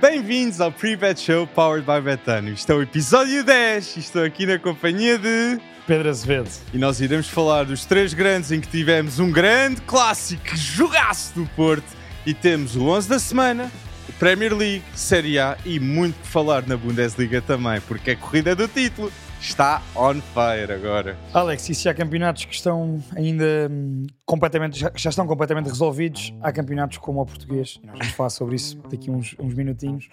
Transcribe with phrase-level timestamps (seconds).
[0.00, 2.50] Bem-vindos ao Pre-Bet Show Powered by Betano.
[2.50, 5.58] Isto é o episódio 10 e estou aqui na companhia de...
[5.88, 6.48] Pedro Azevedo.
[6.72, 11.46] E nós iremos falar dos três grandes em que tivemos um grande clássico, jogaço do
[11.56, 11.96] Porto.
[12.24, 13.72] E temos o 11 da semana,
[14.20, 18.68] Premier League, Série A e muito por falar na Bundesliga também, porque a corrida do
[18.68, 19.10] título
[19.40, 21.16] está on fire agora.
[21.32, 26.32] Alex, e se há campeonatos que estão ainda hum, completamente, já, já estão completamente resolvidos,
[26.42, 30.08] há campeonatos como o português, e nós vamos falar sobre isso daqui uns, uns minutinhos,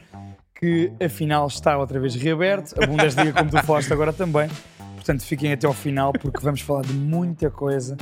[0.60, 4.50] que afinal está outra vez reaberto, a Bundesliga como tu falaste agora também,
[4.96, 7.98] portanto fiquem até ao final porque vamos falar de muita coisa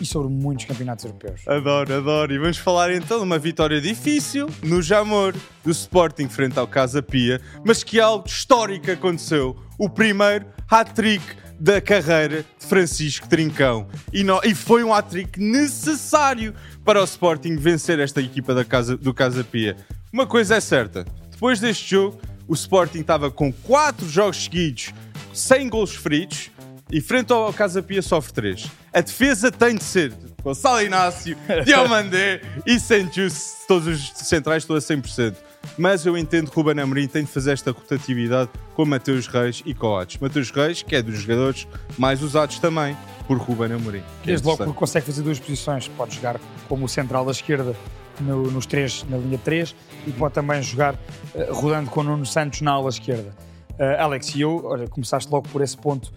[0.00, 1.46] e sobre muitos campeonatos europeus.
[1.46, 2.32] Adoro, adoro.
[2.32, 7.02] E vamos falar então de uma vitória difícil no Jamor do Sporting frente ao Casa
[7.02, 9.56] Pia, mas que algo histórico aconteceu.
[9.76, 11.24] O primeiro hat-trick
[11.58, 13.88] da carreira de Francisco Trincão.
[14.12, 16.54] E, e foi um hat-trick necessário
[16.84, 19.76] para o Sporting vencer esta equipa da casa, do Casa Pia.
[20.12, 24.92] Uma coisa é certa, depois deste jogo, o Sporting estava com 4 jogos seguidos,
[25.32, 26.50] sem gols feridos,
[26.90, 28.66] e frente ao Casa Pia sofre 3.
[28.92, 34.78] A defesa tem de ser Gonçalo Inácio, Diomandé e Santos, todos os centrais estão a
[34.78, 35.34] 100%.
[35.76, 39.62] Mas eu entendo que o Ruben Amorim tem de fazer esta rotatividade com Mateus Reis
[39.66, 40.18] e Coates.
[40.20, 41.66] Mateus Reis, que é dos jogadores
[41.98, 43.98] mais usados também por Ruben Amorim.
[43.98, 44.56] é Desde logo interessante.
[44.66, 47.74] porque consegue fazer duas posições, pode jogar como o central da esquerda
[48.20, 49.74] no- nos três, na linha 3
[50.06, 50.94] e pode também jogar
[51.34, 53.34] eh, rodando com o Nuno Santos na ala esquerda.
[53.78, 56.12] Eh, Alex, e eu, olha, começaste logo por esse ponto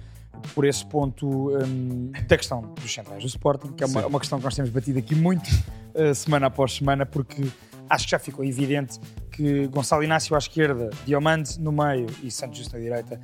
[0.54, 4.38] por esse ponto hum, da questão dos centrais do Sporting, que é uma, uma questão
[4.40, 5.50] que nós temos batido aqui muito
[5.94, 7.44] eh, semana após semana, porque
[7.90, 9.00] acho que já ficou evidente
[9.32, 13.20] que Gonçalo Inácio à esquerda, Diomande no meio e Santos Justo na direita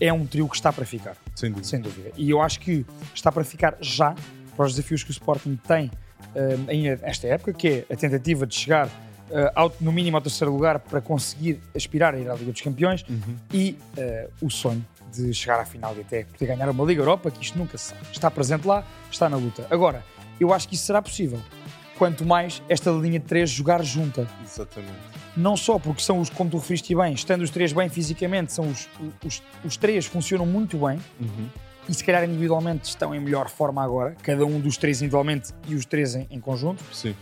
[0.00, 1.66] é um trio que está para ficar Sem dúvida.
[1.68, 2.10] sem dúvida.
[2.16, 4.14] E eu acho que está para ficar já
[4.56, 5.90] para os desafios que o Sporting tem
[6.68, 8.88] ainda nesta época, que é a tentativa de chegar
[9.54, 13.04] ao- no mínimo ao terceiro lugar para conseguir aspirar a ir à Liga dos Campeões
[13.52, 17.30] e eh, o sonho de chegar à final e até poder ganhar uma Liga Europa,
[17.30, 18.02] que isto nunca se sabe.
[18.12, 19.66] Está presente lá, está na luta.
[19.70, 20.04] Agora,
[20.38, 21.40] eu acho que isso será possível.
[21.96, 24.92] Quanto mais esta linha de três jogar junta Exatamente.
[25.36, 28.68] não só porque são os, como tu referiste bem, estando os três bem fisicamente, são
[28.68, 28.88] os,
[29.24, 31.48] os, os três funcionam muito bem Uhum.
[31.88, 35.74] e se calhar individualmente estão em melhor forma agora, cada um dos três individualmente e
[35.74, 37.16] os três em, em conjunto, Sim.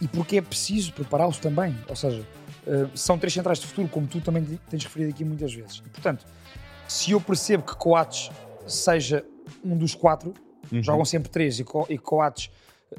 [0.00, 1.74] E porque é preciso prepará-los também.
[1.88, 2.26] Ou seja,
[2.66, 5.78] eh, são três centrais de futuro, como tu também te- tens referido aqui muitas vezes.
[5.84, 6.24] E, portanto,
[6.88, 8.30] se eu percebo que Coates
[8.66, 9.24] seja
[9.64, 10.34] um dos quatro,
[10.72, 10.82] Uhum.
[10.82, 12.50] jogam sempre três e, Co e Coates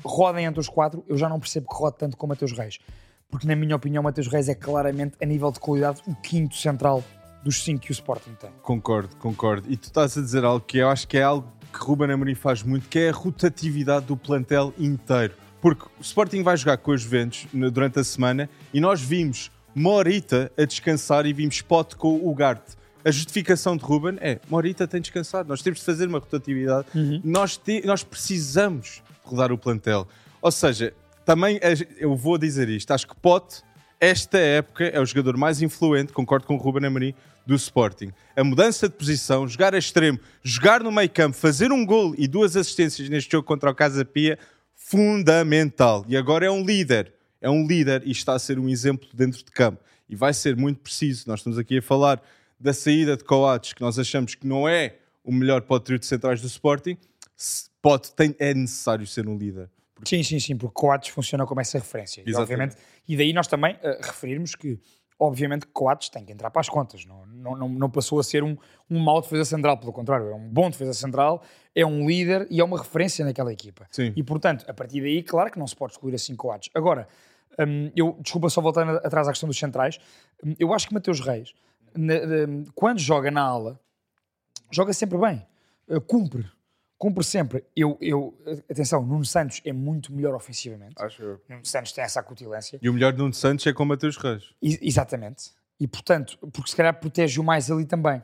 [0.03, 2.79] rodem entre os quatro, eu já não percebo que rode tanto como Mateus Reis.
[3.29, 7.03] Porque, na minha opinião, Mateus Reis é claramente, a nível de qualidade, o quinto central
[7.43, 8.49] dos cinco que o Sporting tem.
[8.61, 9.69] Concordo, concordo.
[9.69, 12.35] E tu estás a dizer algo que eu acho que é algo que Ruben Amorim
[12.35, 15.33] faz muito, que é a rotatividade do plantel inteiro.
[15.61, 20.51] Porque o Sporting vai jogar com os Juventus durante a semana e nós vimos Morita
[20.57, 22.75] a descansar e vimos Spot com o Ugarte.
[23.05, 26.87] A justificação de Ruben é Morita tem descansado, nós temos de fazer uma rotatividade,
[27.23, 30.07] nós, te- nós precisamos rodar o plantel.
[30.41, 30.93] Ou seja,
[31.25, 33.61] também a- eu vou dizer isto, acho que Pote
[33.99, 37.13] esta época é o jogador mais influente, concordo com o Ruben Amorim,
[37.45, 38.11] do Sporting.
[38.35, 42.27] A mudança de posição, jogar a extremo, jogar no meio campo, fazer um gol e
[42.27, 44.37] duas assistências neste jogo contra o Casa Pia,
[44.89, 46.05] fundamental.
[46.07, 47.13] E agora é um líder.
[47.41, 49.83] É um líder e está a ser um exemplo dentro de campo.
[50.07, 51.25] E vai ser muito preciso.
[51.27, 52.21] Nós estamos aqui a falar
[52.57, 54.95] da saída de Coates, que nós achamos que não é
[55.25, 56.97] o melhor para o trio de centrais do Sporting.
[57.81, 59.69] Pode, tem, é necessário ser um líder.
[60.05, 62.21] Sim, sim, sim, porque Coates funciona como essa referência.
[62.21, 62.51] E, Exatamente.
[62.51, 62.77] obviamente,
[63.07, 64.79] e daí nós também eh, referirmos que,
[65.19, 67.05] obviamente, que Coates tem que entrar para as contas.
[67.05, 68.55] Não, não, não, passou a ser um,
[68.89, 71.41] um mau defesa central, pelo contrário, é um bom defesa central,
[71.75, 73.87] é um líder e é uma referência naquela equipa.
[73.91, 74.13] Sim.
[74.15, 76.69] E, portanto, a partir daí, claro que não se pode excluir assim Coates.
[76.73, 77.07] Agora,
[77.59, 79.97] hum, eu, desculpa só voltar atrás à questão dos centrais,
[80.43, 81.53] hum, eu acho que Mateus Reis,
[81.95, 82.13] na-
[82.47, 83.79] hum, quando joga na ala,
[84.71, 85.45] joga sempre bem,
[85.89, 86.45] eh, cumpre.
[86.97, 87.63] Cumpre sempre.
[87.75, 88.35] Eu, eu,
[88.69, 90.95] atenção, Nuno Santos é muito melhor ofensivamente.
[90.97, 91.41] Acho eu.
[91.47, 92.79] Nuno Santos tem essa acutilância.
[92.81, 94.43] E o melhor de Nuno Santos é com o Mateus Reis.
[94.61, 95.51] E- exatamente.
[95.79, 98.23] E portanto, porque se calhar protege-o mais ali também.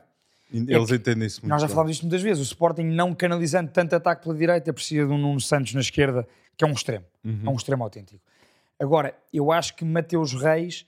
[0.52, 2.40] Eles entendem isso muito Nós já falámos disto muitas vezes.
[2.40, 6.26] O Sporting não canalizando tanto ataque pela direita precisa de um Nuno Santos na esquerda,
[6.56, 7.04] que é um extremo.
[7.24, 8.20] É um extremo autêntico.
[8.78, 10.84] Agora, eu acho que Mateus Reis,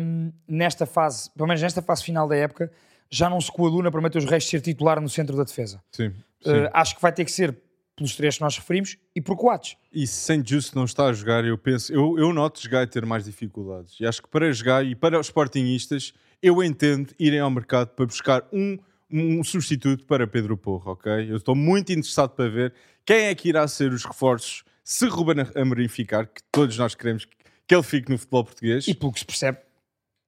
[0.00, 2.70] hum, nesta fase, pelo menos nesta fase final da época,
[3.08, 5.80] já não se coaduna para Mateus Reis ser titular no centro da defesa.
[5.92, 6.12] Sim.
[6.44, 7.56] Uh, acho que vai ter que ser
[7.96, 9.76] pelos três que nós referimos e por Coates.
[9.90, 12.86] E se Saint Just não está a jogar, eu penso, eu, eu noto jogar a
[12.86, 13.98] ter mais dificuldades.
[13.98, 16.12] E acho que para jogar e para os sportingistas,
[16.42, 18.78] eu entendo irem ao mercado para buscar um,
[19.10, 21.30] um substituto para Pedro Porro, ok?
[21.30, 22.74] Eu estou muito interessado para ver
[23.04, 27.24] quem é que irá ser os reforços se Ruben Amorim ficar, que todos nós queremos
[27.66, 28.86] que ele fique no futebol português.
[28.86, 29.58] E pelo que se percebe,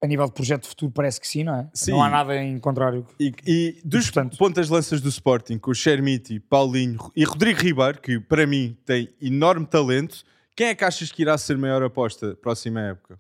[0.01, 1.69] A nível de projeto de futuro parece que sim, não é?
[1.75, 1.91] Sim.
[1.91, 3.05] Não há nada em contrário.
[3.19, 8.01] E, e dos portanto- pontas lanças do Sporting, com o Chermiti, Paulinho e Rodrigo Ribeiro,
[8.01, 10.23] que para mim tem enorme talento,
[10.55, 13.19] quem é que achas que irá ser a maior aposta próxima época?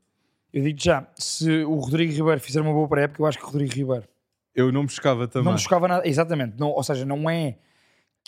[0.53, 3.49] Eu digo já, se o Rodrigo Ribeiro fizer uma boa pré-época, eu acho que o
[3.49, 4.05] Rodrigo Ribeiro
[4.55, 5.47] Eu não buscava também.
[5.47, 6.07] não me chocava nada.
[6.09, 6.55] Exatamente.
[6.59, 7.57] Não, ou seja, não é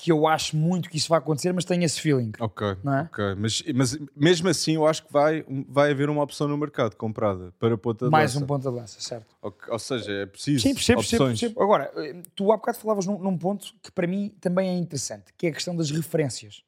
[0.00, 2.32] que eu acho muito que isso vai acontecer, mas tenho esse feeling.
[2.40, 3.00] Ok, Não é?
[3.02, 3.34] ok.
[3.36, 7.52] Mas, mas mesmo assim eu acho que vai, vai haver uma opção no mercado comprada
[7.58, 8.44] para ponta de Mais lança.
[8.44, 9.26] um ponto de lança, certo?
[9.42, 11.38] Ok, Ou seja, é preciso Sim, percebo, opções.
[11.40, 11.62] percebo.
[11.62, 11.92] Agora,
[12.34, 15.50] tu há bocado falavas num, num ponto que para mim também é interessante, que é
[15.50, 16.62] a questão das referências.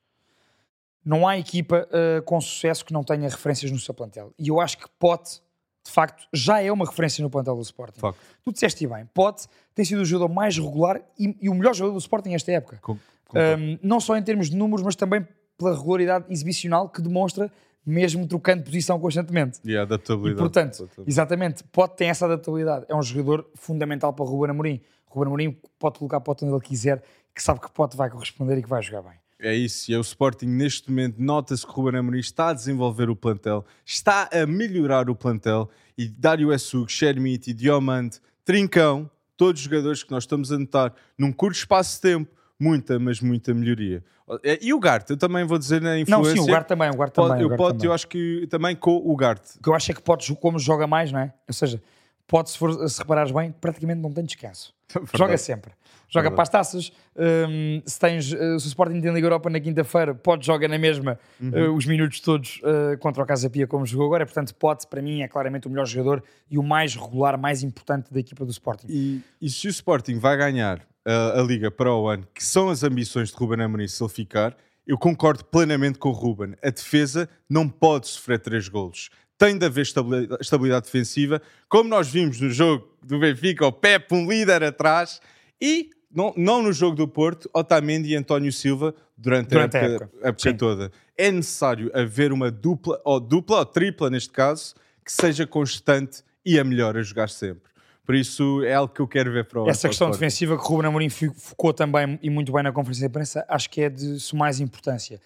[1.04, 4.32] Não há equipa eh, com sucesso que não tenha referências no seu plantel.
[4.38, 5.40] E eu acho que Pote,
[5.84, 7.98] de facto, já é uma referência no plantel do Sporting.
[7.98, 8.20] Facto.
[8.44, 11.94] Tu disseste bem, Pote tem sido o jogador mais regular e, e o melhor jogador
[11.94, 12.78] do Sporting esta época.
[12.80, 12.98] Com-.
[13.34, 15.26] Um, não só em termos de números, mas também
[15.56, 17.50] pela regularidade exibicional que demonstra,
[17.84, 19.58] mesmo trocando posição constantemente.
[19.64, 20.36] E a adaptabilidade.
[20.36, 21.08] E portanto, Exatamente.
[21.08, 22.86] exatamente, pode ter essa adaptabilidade.
[22.88, 24.80] É um jogador fundamental para o Ruben Amorim.
[25.06, 27.02] Ruben Amorim pode colocar Pote onde ele quiser,
[27.34, 29.22] que sabe que Pote vai corresponder e que vai jogar bem.
[29.38, 32.52] É isso, e é o Sporting neste momento nota-se que o Ruben Amorim está a
[32.52, 35.68] desenvolver o plantel, está a melhorar o plantel
[35.98, 41.32] e Dário Essug, Shermiti, Diomande, Trincão, todos os jogadores que nós estamos a notar num
[41.32, 44.02] curto espaço de tempo, muita, mas muita melhoria.
[44.44, 46.32] É, E o Gart, eu também vou dizer na Não, influência.
[46.34, 47.42] sim, o Gart também, o Gart pode- também.
[47.42, 47.86] o eu, Gart pode- também.
[47.88, 49.42] eu acho que também com o Gart.
[49.58, 51.32] O que eu acho é que Pote, como joga mais, não é?
[51.48, 51.82] Ou seja,
[52.26, 54.72] Pote, se, for, se reparares bem, praticamente não tem descanso.
[55.16, 55.72] Joga sempre.
[56.08, 56.34] Joga Verdade.
[56.34, 56.92] para as taças.
[57.16, 60.78] hum, se tens uh, se o Sporting tem Liga Europa na quinta-feira, pode joga na
[60.78, 64.24] mesma uh, os minutos todos uh, contra o Casa Pia, como jogou agora.
[64.26, 68.12] Portanto, Pote, para mim, é claramente o melhor jogador e o mais regular, mais importante
[68.12, 68.86] da equipa do Sporting.
[68.90, 72.68] E, e se o Sporting vai ganhar a, a Liga para o ano, que são
[72.68, 74.56] as ambições de Ruben Amorim se ele ficar,
[74.86, 76.54] eu concordo plenamente com o Ruben.
[76.62, 79.10] A defesa não pode sofrer três golos.
[79.38, 84.12] Tem de haver estabili- estabilidade defensiva, como nós vimos no jogo do Benfica, o Pep,
[84.14, 85.20] um líder atrás,
[85.60, 89.84] e não, não no jogo do Porto, Otamendi e António Silva durante, Durante a a
[89.84, 90.28] época, época.
[90.28, 90.92] época toda.
[91.16, 96.58] É necessário haver uma dupla, ou dupla ou tripla neste caso, que seja constante e
[96.58, 97.71] a melhor a jogar sempre.
[98.04, 100.66] Por isso é algo que eu quero ver para o Essa questão defensiva que o
[100.66, 103.88] Ruben Amorim fo- focou também e muito bem na conferência de imprensa, acho que é
[103.88, 105.20] de mais importância.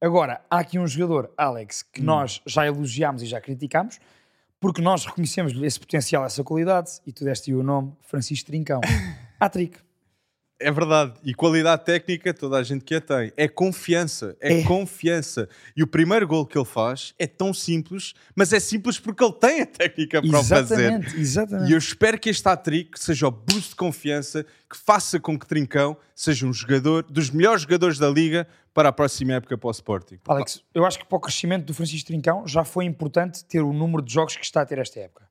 [0.00, 1.90] Agora, há aqui um jogador, Alex, Hum.
[1.94, 3.98] que nós já elogiámos e já criticámos,
[4.60, 8.80] porque nós reconhecemos esse potencial, essa qualidade, e tu deste o nome, Francisco Trincão.
[9.40, 9.78] Hat-trick.
[10.60, 11.14] É verdade.
[11.22, 13.32] E qualidade técnica, toda a gente que a tem.
[13.36, 14.36] É confiança.
[14.40, 14.64] É, É.
[14.64, 15.48] confiança.
[15.76, 19.34] E o primeiro gol que ele faz é tão simples, mas é simples porque ele
[19.34, 20.74] tem a técnica para o fazer.
[20.74, 21.70] Exatamente, exatamente.
[21.70, 25.46] E eu espero que este hat-trick seja o boost de confiança que faça com que
[25.46, 29.70] Trincão seja um jogador dos melhores jogadores da liga para a próxima época para o
[29.70, 30.18] Sporting.
[30.26, 33.72] Alex, eu acho que para o crescimento do Francisco Trincão já foi importante ter o
[33.72, 35.27] número de jogos que está a ter esta época.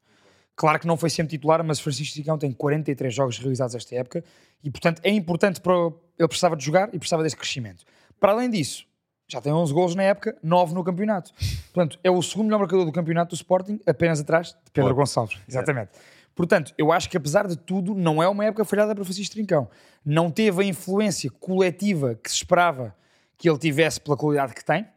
[0.57, 4.23] Claro que não foi sempre titular, mas Francisco Trincão tem 43 jogos realizados esta época
[4.63, 5.73] e, portanto, é importante para.
[5.77, 7.85] o- Ele precisava de jogar e precisava desse crescimento.
[8.19, 8.85] Para além disso,
[9.29, 11.31] já tem 11 golos na época, 9 no campeonato.
[11.71, 14.95] Portanto, é o segundo melhor marcador do campeonato do Sporting, apenas atrás de Pedro Claro.
[14.95, 15.37] Gonçalves.
[15.47, 15.91] Exatamente.
[16.33, 19.69] Portanto, eu acho que apesar de tudo, não é uma época falhada para Francisco Trincão.
[20.03, 22.95] Não teve a influência coletiva que se esperava
[23.37, 24.87] que ele tivesse pela qualidade que tem,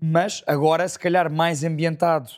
[0.00, 2.30] mas agora, se calhar, mais ambientado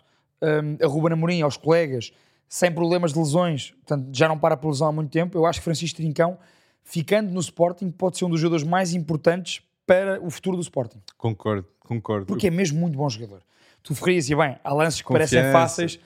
[0.43, 2.12] hum, a Ruben Amorim, aos colegas,
[2.49, 5.60] sem problemas de lesões, portanto, já não para por lesão há muito tempo, eu acho
[5.60, 6.39] que Francisco Trincão,
[6.82, 11.01] ficando no Sporting, pode ser um dos jogadores mais importantes para o futuro do Sporting.
[11.17, 12.27] Concordo, concordo.
[12.27, 13.43] Porque é mesmo muito bom jogador.
[13.82, 15.34] Tu referias, e bem, há lances que Confiança.
[15.36, 16.01] parecem fáceis,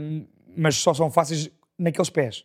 [0.00, 0.26] hum,
[0.56, 2.44] mas só são fáceis naqueles pés.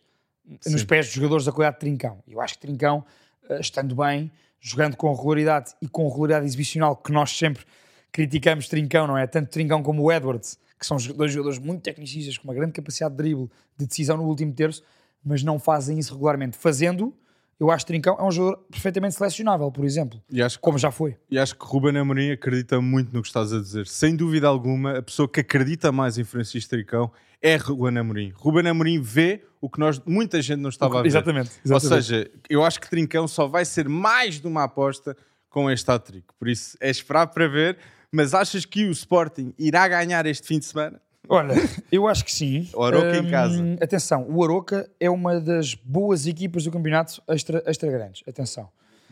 [0.64, 0.86] Nos Sim.
[0.86, 2.22] pés dos jogadores da qualidade de Trincão.
[2.26, 3.04] Eu acho que Trincão,
[3.50, 4.30] eh, estando bem,
[4.60, 7.64] jogando com regularidade e com regularidade exibicional, que nós sempre
[8.12, 9.26] criticamos Trincão, não é?
[9.26, 13.12] Tanto Trincão como o Edwards, que são dois jogadores muito tecnicistas, com uma grande capacidade
[13.12, 14.82] de drible, de decisão no último terço,
[15.24, 16.56] mas não fazem isso regularmente.
[16.56, 17.14] Fazendo,
[17.58, 20.78] eu acho que Trincão é um jogador perfeitamente selecionável, por exemplo, E acho que como
[20.78, 21.16] já foi.
[21.30, 23.86] E acho que Ruben Amorim acredita muito no que estás a dizer.
[23.86, 28.32] Sem dúvida alguma, a pessoa que acredita mais em Francisco Tricão é Ruben Amorim.
[28.36, 31.08] Ruben Amorim vê o que nós, muita gente não estava a ver.
[31.08, 31.50] Exatamente.
[31.68, 35.16] Ou seja, eu acho que Trincão só vai ser mais de uma aposta
[35.48, 36.26] com este hat-trick.
[36.38, 37.78] Por isso, é esperar para ver.
[38.16, 41.00] Mas achas que o Sporting irá ganhar este fim de semana?
[41.28, 41.54] Olha,
[41.92, 42.68] eu acho que sim.
[42.74, 43.76] O Aroca em Hum, casa.
[43.80, 48.22] Atenção, o Aroca é uma das boas equipas do campeonato extra, extra grandes.
[48.26, 48.68] Atenção.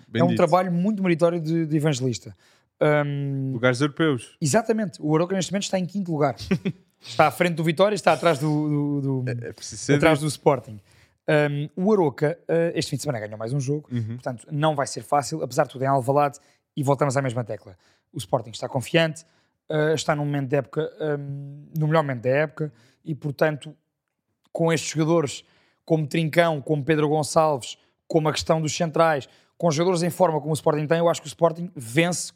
[0.08, 0.36] Bem é um dito.
[0.38, 2.34] trabalho muito meritório de, de evangelista.
[2.80, 4.36] Hum, Lugares europeus.
[4.40, 4.98] exatamente.
[5.02, 6.36] O Aroca neste momento está em quinto lugar.
[7.02, 10.80] está à frente do Vitória, está atrás do, do- do- É ser atrás do Sporting.
[11.76, 14.14] Um, o Aroca, uh, este fim de semana ganhou mais um jogo, Uhum.
[14.16, 16.38] portanto não vai ser fácil, apesar de tudo em Alvalade,
[16.76, 17.76] e voltamos à mesma tecla.
[18.14, 19.24] O Sporting está confiante,
[19.68, 22.72] uh, está num momento de época, um, no melhor momento da época,
[23.04, 23.76] e portanto
[24.52, 25.44] com estes jogadores
[25.84, 29.28] como Trincão, como Pedro Gonçalves, como a questão dos centrais,
[29.58, 32.32] com jogadores em forma como o Sporting tem, eu acho que o Sporting vence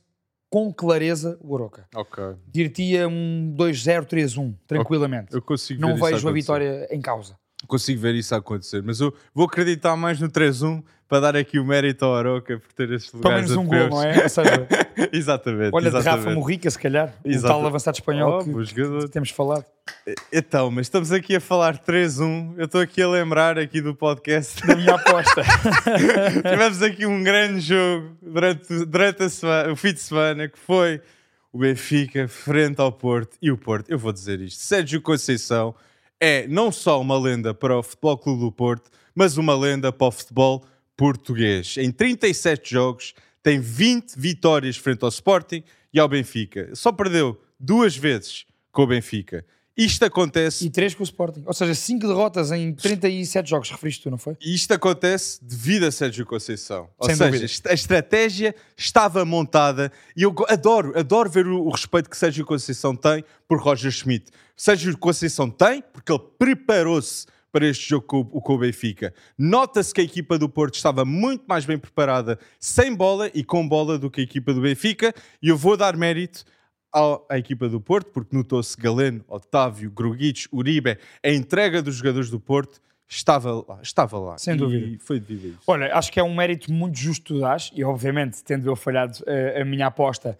[0.51, 1.87] com clareza o Oroca.
[1.95, 2.25] Ok.
[2.47, 5.35] Diria um 2-0, 3-1, tranquilamente.
[5.35, 7.39] Eu consigo Não vejo a vitória em causa.
[7.67, 8.83] Consigo ver isso acontecer.
[8.83, 12.73] Mas eu vou acreditar mais no 3-1 para dar aqui o mérito ao Aroca por
[12.73, 14.23] ter Pelo lugares menos um gol, não é?
[14.25, 14.69] Ou seja,
[15.13, 15.71] exatamente.
[15.75, 16.35] olha de Rafa exatamente.
[16.35, 17.55] Morrica, se calhar, Exato.
[17.55, 19.65] tal avançado espanhol Oh, que, que temos falado.
[20.33, 22.55] Então, mas estamos aqui a falar 3-1.
[22.59, 24.65] Eu estou aqui a lembrar aqui do podcast.
[24.67, 25.43] Da minha aposta.
[26.49, 31.01] Tivemos aqui um grande jogo durante, durante a semana, o fim de semana, que foi
[31.53, 33.37] o Benfica frente ao Porto.
[33.41, 35.75] E o Porto, eu vou dizer isto, Sérgio Conceição
[36.21, 40.07] é não só uma lenda para o Futebol Clube do Porto, mas uma lenda para
[40.07, 40.65] o futebol
[40.97, 41.77] português.
[41.77, 46.75] Em 37 jogos, tem 20 vitórias frente ao Sporting e ao Benfica.
[46.75, 49.45] Só perdeu duas vezes com o Benfica.
[49.79, 51.45] Isto acontece e 3 com o Sporting.
[51.47, 54.37] Ou seja, 5 derrotas em 37 jogos, referiste tu, não foi?
[54.41, 56.89] Isto acontece devido a Sérgio Conceição.
[56.99, 57.71] Ou Sem seja, dúvida.
[57.71, 62.97] a estratégia estava montada e eu adoro, adoro ver o, o respeito que Sérgio Conceição
[62.97, 64.33] tem por Roger Schmidt.
[64.57, 69.15] Sérgio Conceição tem porque ele preparou-se para este jogo com, o- com o Benfica.
[69.39, 73.67] Nota-se que a equipa do Porto estava muito mais bem preparada sem bola e com
[73.67, 76.45] bola do que a equipa do Benfica e eu vou dar mérito
[76.93, 82.41] à equipa do Porto, porque notou-se Galeno, Otávio, Gruguic, Uribe, a entrega dos jogadores do
[82.41, 84.39] Porto estava lá, estava lá.
[84.39, 84.99] Sem E dúvida.
[85.01, 85.59] foi devido isso.
[85.67, 88.77] Olha, acho que é um mérito muito justo que tu dás, e obviamente, tendo eu
[88.77, 90.39] falhado eh, a minha aposta,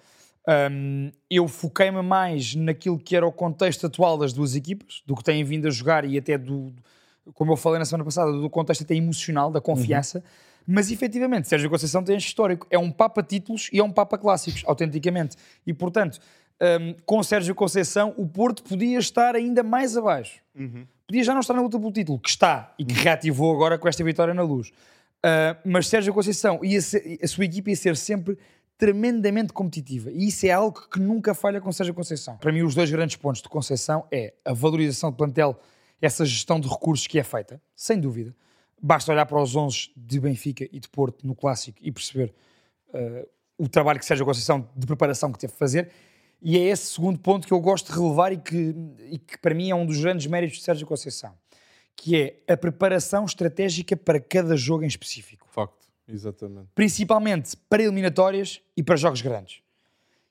[0.71, 5.23] hum, eu foquei-me mais naquilo que era o contexto atual das duas equipas, do que
[5.25, 6.73] têm vindo a jogar e até do,
[7.35, 10.23] como eu falei na semana passada, do contexto até emocional, da confiança.
[10.71, 12.67] Mas efetivamente, Sérgio Conceição tem este histórico.
[12.71, 15.35] É um Papa títulos e é um Papa clássicos, autenticamente.
[15.67, 16.21] E portanto,
[16.61, 20.41] hum, com Sérgio Conceição, o Porto podia estar ainda mais abaixo
[21.07, 23.89] podia já não estar na luta pelo título, que está e que reativou agora com
[23.89, 24.69] esta vitória na luz.
[24.69, 28.37] Uh, mas Sérgio Conceição ser- a sua equipa ia ser sempre
[28.77, 32.37] tremendamente competitiva e isso é algo que nunca falha com Sérgio Conceição.
[32.37, 35.59] Para mim, os dois grandes pontos de Conceição é a valorização de plantel,
[36.01, 38.35] essa gestão de recursos que é feita, sem dúvida.
[38.81, 42.35] Basta olhar para os 11 de Benfica e de Porto no clássico e perceber
[42.89, 45.91] uh, o trabalho que Sérgio Conceição de preparação que teve que fazer.
[46.41, 48.75] E é esse segundo ponto que eu gosto de relevar e que,
[49.11, 51.35] e que para mim é um dos grandes méritos de Sérgio Conceição,
[51.97, 56.69] que é a preparação estratégica para cada jogo em específico, Facto, exatamente.
[56.75, 59.61] principalmente para eliminatórias e para jogos grandes.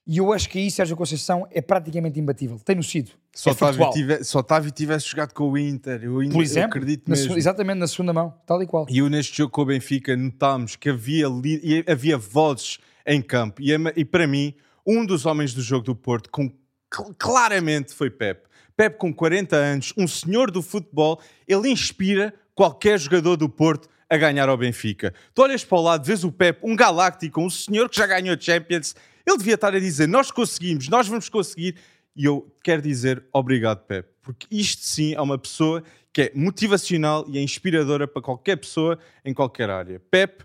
[0.10, 2.58] E eu acho que aí Sérgio Conceição é praticamente imbatível.
[2.64, 3.12] Tem no sido.
[3.36, 3.54] Só é.
[3.54, 7.38] Otávio tive- se Otávio tivesse jogado com o Inter, eu, ainda- Por exemplo, acredito mesmo.
[7.38, 8.86] exatamente na segunda mão, tal e qual.
[8.90, 13.62] E eu neste jogo com o Benfica notámos que havia, li- havia vozes em campo.
[13.62, 14.54] E, é- e para mim,
[14.86, 16.50] um dos homens do jogo do Porto, com,
[16.94, 18.48] cl- claramente foi Pep.
[18.78, 24.16] Pep com 40 anos, um senhor do futebol, ele inspira qualquer jogador do Porto a
[24.16, 25.14] ganhar ao Benfica.
[25.34, 28.38] Tu olhas para o lado, vês o Pep, um galáctico, um senhor que já ganhou
[28.40, 28.96] Champions,
[29.28, 31.76] ele devia estar a dizer, nós conseguimos, nós vamos conseguir.
[32.16, 37.26] E eu quero dizer obrigado, Pep, porque isto sim é uma pessoa que é motivacional
[37.28, 40.00] e é inspiradora para qualquer pessoa em qualquer área.
[40.10, 40.44] Pep,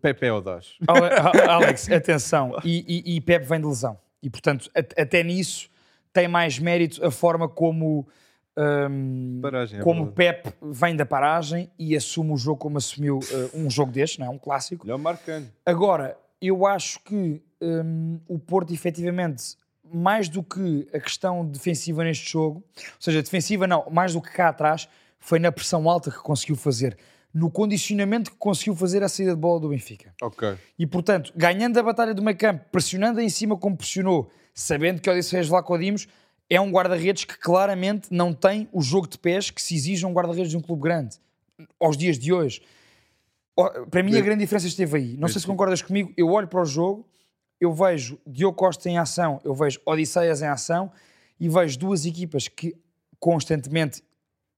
[0.00, 0.74] Pep é audaz.
[1.48, 3.98] Alex, atenção, e, e, e Pep vem de lesão.
[4.22, 5.68] E portanto, até nisso
[6.12, 8.08] tem mais mérito a forma como,
[8.56, 10.10] hum, Paragem, é como.
[10.10, 14.26] Pep vem da paragem e assume o jogo como assumiu uh, um jogo deste, não
[14.26, 14.30] é?
[14.30, 14.86] Um clássico.
[14.86, 15.48] Melhor marcando.
[15.66, 19.56] Agora, eu acho que hum, o Porto, efetivamente,
[19.92, 24.30] mais do que a questão defensiva neste jogo, ou seja, defensiva não, mais do que
[24.30, 26.96] cá atrás, foi na pressão alta que conseguiu fazer,
[27.32, 30.14] no condicionamento que conseguiu fazer a saída de bola do Benfica.
[30.22, 30.56] Ok.
[30.78, 35.10] E, portanto, ganhando a batalha do meio campo, pressionando em cima como pressionou, sabendo que
[35.10, 36.06] Odisseus Vlaco Dimos
[36.48, 40.12] é um guarda-redes que claramente não tem o jogo de pés que se exige um
[40.12, 41.16] guarda-redes de um clube grande,
[41.80, 42.62] aos dias de hoje.
[43.90, 45.16] Para mim, a grande diferença esteve aí.
[45.16, 47.06] Não sei se concordas comigo, eu olho para o jogo,
[47.60, 50.90] eu vejo Diogo Costa em ação, eu vejo Odisseias em ação
[51.38, 52.74] e vejo duas equipas que
[53.18, 54.02] constantemente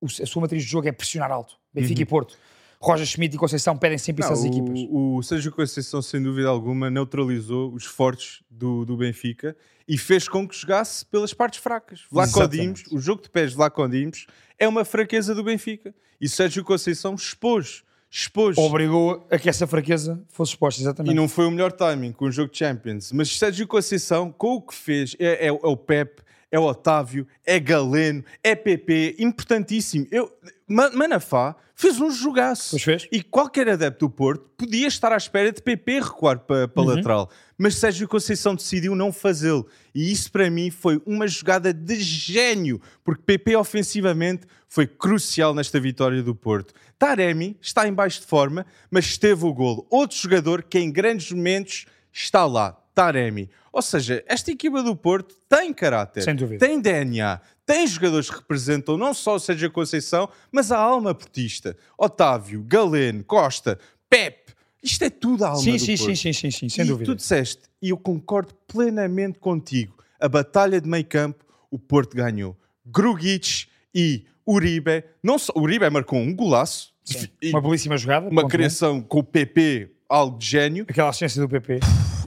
[0.03, 1.59] a sua matriz de jogo é pressionar alto.
[1.73, 2.37] Benfica e Porto.
[2.81, 4.43] Roger Schmidt e Conceição pedem sempre isso Uhum.
[4.43, 4.89] Não, às equipas.
[4.91, 9.57] o, Sérgio Conceição, sem dúvida alguma, neutralizou os fortes do, do Benfica
[9.89, 12.05] e fez com que jogasse pelas partes fracas.
[12.11, 12.95] Vlaco Dimos, Exatamente.
[12.95, 14.27] o jogo de pés de Vlaco Dimos
[14.59, 15.95] é uma fraqueza do Benfica.
[16.21, 17.83] E Sérgio Conceição expôs.
[18.19, 18.57] Expôs.
[18.57, 21.15] obrigou a que essa fraqueza fosse exposta, E exatamente.
[21.15, 23.13] não foi o melhor timing com o jogo de Champions.
[23.13, 27.27] Mas Sérgio Conceição, com o que fez, é, é é o Pep, é o Otávio,
[27.45, 30.07] é Galeno, é PP, importantíssimo.
[30.11, 30.33] Eu,
[30.69, 32.71] Ma- Manafá fez um jogaço.
[32.71, 33.09] Pois fez.
[33.13, 37.31] E qualquer adepto do Porto podia estar à espera de PP recuar para, para lateral.
[37.59, 39.67] Mas Sérgio Conceição decidiu não fazê-lo.
[39.95, 45.79] E isso para mim foi uma jogada de gênio, porque PP ofensivamente foi crucial nesta
[45.81, 46.73] vitória do Porto.
[46.99, 49.87] Taremi está em baixo de forma, mas esteve o golo.
[49.91, 53.51] Outro jogador que em grandes momentos está lá, Taremi.
[53.71, 56.67] Ou seja, esta equipa do Porto tem caráter, Sem dúvida.
[56.67, 61.77] tem DNA, tem jogadores que representam não só o Sérgio Conceição, mas a alma portista.
[61.99, 64.55] Otávio, Galeno, Costa, Pep.
[64.83, 66.07] Isto é tudo a alma Sim, do sim, Porto.
[66.07, 67.13] sim, sim, sim, sim, sem e dúvida.
[67.13, 72.57] tu disseste, e eu concordo plenamente contigo, a batalha de meio campo, o Porto ganhou.
[72.87, 77.29] Grugic e Uribe, não só, Uribe marcou um golaço, Sim.
[77.51, 78.29] Uma belíssima jogada.
[78.29, 80.87] uma criação com o PP, algo de gênio.
[80.89, 81.79] Aquela assistência do PP.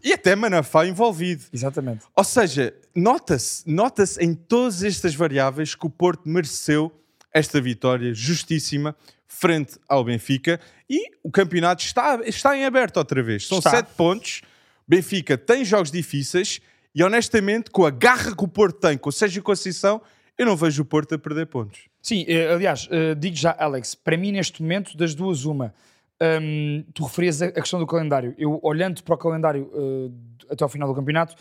[0.04, 1.44] E até Manafá envolvido.
[1.52, 2.06] Exatamente.
[2.16, 6.92] Ou seja, nota-se nota em todas estas variáveis que o Porto mereceu
[7.34, 8.96] esta vitória justíssima
[9.28, 13.48] frente ao Benfica e o campeonato está, está em aberto outra vez.
[13.48, 13.70] São Está.
[13.70, 14.42] sete pontos.
[14.88, 16.60] Benfica tem jogos difíceis
[16.94, 20.02] e honestamente, com a garra que o Porto tem com o Sérgio Conceição,
[20.38, 21.82] eu não vejo o Porto a perder pontos.
[22.02, 25.74] Sim, eh, aliás, eh, digo já, Alex, para mim neste momento, das duas, uma.
[26.22, 28.36] Hum, tu referias a, questão do calendário.
[28.38, 31.36] Eu, olhando para o calendário eh, até ao final do campeonato,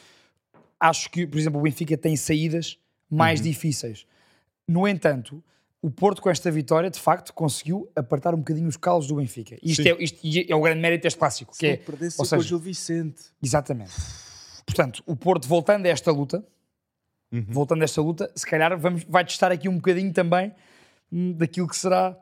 [0.78, 2.78] acho que, por exemplo, o Benfica tem saídas
[3.10, 4.06] mais difíceis.
[4.68, 5.42] No entanto,
[5.82, 9.56] o Porto, com esta vitória, de facto, conseguiu apartar um bocadinho os calos do Benfica.
[9.62, 9.90] Isto, Sim.
[9.90, 11.56] é, isto é o grande mérito deste clássico.
[11.56, 13.22] Que é, perdesse ou com o seja, Gil Vicente.
[13.42, 13.92] Exatamente.
[14.66, 16.44] Portanto, o Porto voltando a esta luta,
[17.48, 20.52] voltando a esta luta, se calhar vamos, vai testar aqui um bocadinho também
[21.12, 22.16] hum, daquilo que será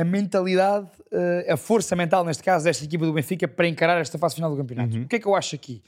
[0.00, 4.16] a mentalidade, eh, a força mental, neste caso, desta equipa do Benfica para encarar esta
[4.16, 4.96] fase final do campeonato.
[4.96, 5.82] O que é que eu acho aqui?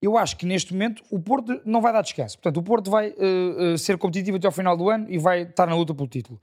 [0.00, 2.38] Eu acho que neste momento o Porto não vai dar descanso.
[2.38, 5.66] Portanto, o Porto vai eh, ser competitivo até ao final do ano e vai estar
[5.66, 6.40] na luta pelo título.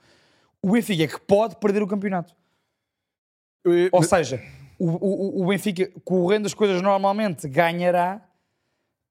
[0.62, 2.36] O Benfica é que pode perder o campeonato.
[3.92, 4.42] Ou seja,
[4.78, 8.22] o, o, o Benfica, correndo as coisas normalmente, ganhará,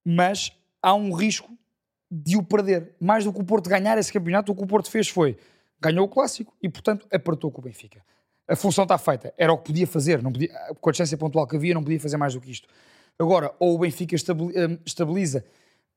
[0.05, 1.51] mas há um risco
[2.11, 2.95] de o perder.
[3.01, 5.37] Mais do que o Porto ganhar esse campeonato, o que o Porto fez foi
[5.81, 8.03] ganhou o clássico e, portanto, apertou com o Benfica.
[8.49, 10.49] A função está feita, era o que podia fazer, não podia,
[10.81, 12.69] com a distância pontual que havia, não podia fazer mais do que isto.
[13.19, 15.45] Agora, ou o Benfica eh, estabiliza,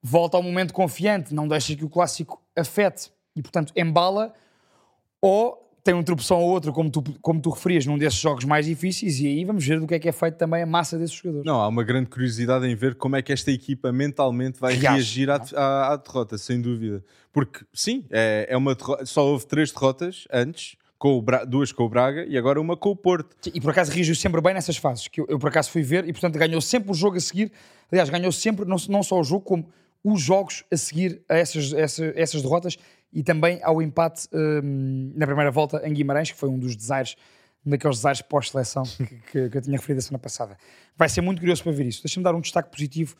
[0.01, 4.33] volta ao momento confiante, não deixa que o clássico afete e, portanto, embala,
[5.21, 8.65] ou tem um tropeção ou outro, como tu, como tu referias, num desses jogos mais
[8.65, 11.15] difíceis, e aí vamos ver do que é que é feito também a massa desses
[11.15, 11.45] jogadores.
[11.45, 14.87] Não, há uma grande curiosidade em ver como é que esta equipa mentalmente vai Reage,
[14.87, 17.03] reagir à, à- à derrota, sem dúvida.
[17.31, 21.71] Porque, sim, é, é uma derrota- só houve três derrotas antes, com o Bra- duas
[21.71, 23.35] com o Braga e agora uma com o Porto.
[23.53, 26.05] E por acaso reagiu sempre bem nessas fases, que eu, eu por acaso fui ver,
[26.07, 27.51] e portanto ganhou sempre o jogo a seguir.
[27.89, 29.65] Aliás, ganhou sempre, não, não só o jogo, como
[30.03, 32.77] os jogos a seguir a essas, essa- essas derrotas
[33.11, 37.15] e também ao empate hum, na primeira volta em Guimarães, que foi um dos desaires,
[37.65, 40.57] um daqueles desaires pós-seleção que, que- que eu tinha referido a semana passada.
[40.95, 42.03] Vai ser muito curioso para ver isso.
[42.03, 43.15] Deixa-me dar um destaque positivo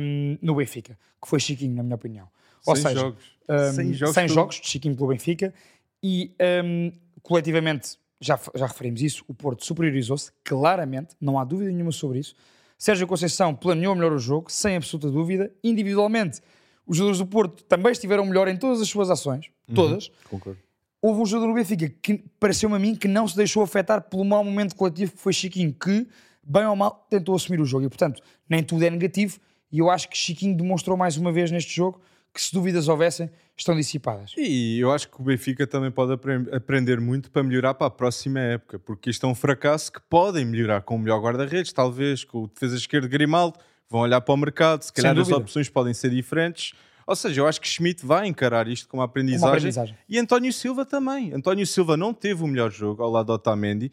[0.00, 2.28] hum, no Benfica, que foi Chiquinho, na minha opinião.
[2.66, 3.24] Ou Sem seja, jogos.
[3.48, 5.54] hum, Sem jogos 100 pelo- jogos de Chiquinho pelo Benfica
[6.02, 6.32] e
[6.64, 6.92] hum,
[7.22, 12.34] coletivamente, já, já referimos isso, o Porto superiorizou-se, claramente, não há dúvida nenhuma sobre isso.
[12.76, 15.50] Sérgio Conceição planeou melhor o jogo, sem absoluta dúvida.
[15.64, 16.40] Individualmente,
[16.88, 20.10] os jogadores do Porto também estiveram melhor em todas as suas ações, todas.
[20.28, 20.58] Concordo.
[21.00, 24.24] Houve um jogador do Benfica que pareceu-me a mim que não se deixou afetar pelo
[24.24, 26.08] mau momento coletivo que foi Chiquinho, que,
[26.42, 27.84] bem ou mal, tentou assumir o jogo.
[27.86, 29.38] E, portanto, nem tudo é negativo.
[29.70, 32.00] E eu acho que Chiquinho demonstrou mais uma vez neste jogo
[32.34, 34.32] que, se dúvidas houvessem, estão dissipadas.
[34.36, 37.90] E eu acho que o Benfica também pode apre- aprender muito para melhorar para a
[37.90, 42.24] próxima época, porque isto é um fracasso que podem melhorar com o melhor guarda-redes, talvez
[42.24, 45.94] com o defesa esquerdo Grimaldo, vão olhar para o mercado, se calhar as opções podem
[45.94, 46.72] ser diferentes.
[47.06, 49.48] Ou seja, eu acho que Schmidt vai encarar isto como aprendizagem.
[49.48, 49.96] aprendizagem.
[50.06, 51.32] E António Silva também.
[51.32, 53.90] António Silva não teve o melhor jogo ao lado do Otamendi.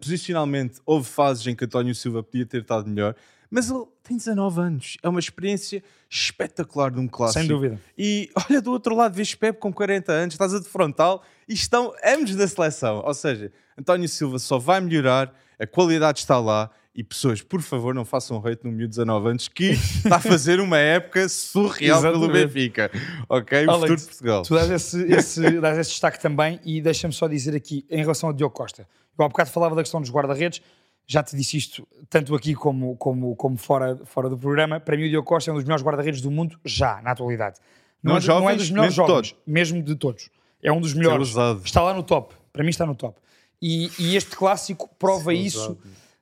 [0.00, 3.16] Posicionalmente, houve fases em que António Silva podia ter estado melhor,
[3.50, 4.96] mas ele tem 19 anos.
[5.02, 7.40] É uma experiência espetacular de um clássico.
[7.40, 7.80] Sem dúvida.
[7.98, 11.54] E olha do outro lado, vês Pepe com 40 anos, estás a de frontal e
[11.54, 13.02] estão ambos da seleção.
[13.04, 16.70] Ou seja, António Silva só vai melhorar, a qualidade está lá.
[16.94, 20.20] E pessoas, por favor, não façam hate no miúdo de 19 anos que está a
[20.20, 22.46] fazer uma época surreal pelo Exatamente.
[22.46, 22.90] Benfica.
[23.30, 23.66] Ok?
[23.66, 24.42] O Alex, futuro de Portugal.
[24.42, 28.28] Tu dás esse, esse, dás esse destaque também e deixa-me só dizer aqui, em relação
[28.28, 28.86] ao Diogo Costa.
[29.18, 30.60] Eu há bocado falava da questão dos guarda-redes,
[31.06, 34.78] já te disse isto tanto aqui como, como, como fora, fora do programa.
[34.78, 37.58] Para mim, o Diogo Costa é um dos melhores guarda-redes do mundo, já, na atualidade.
[38.02, 40.28] Não é, do- não é jovens, dos melhores de jovens, mesmo de todos.
[40.62, 41.28] É um dos melhores.
[41.28, 41.62] ousado.
[41.64, 42.34] Está lá no top.
[42.52, 43.18] Para mim, está no top.
[43.62, 45.78] E, e este clássico prova Ser isso ousado.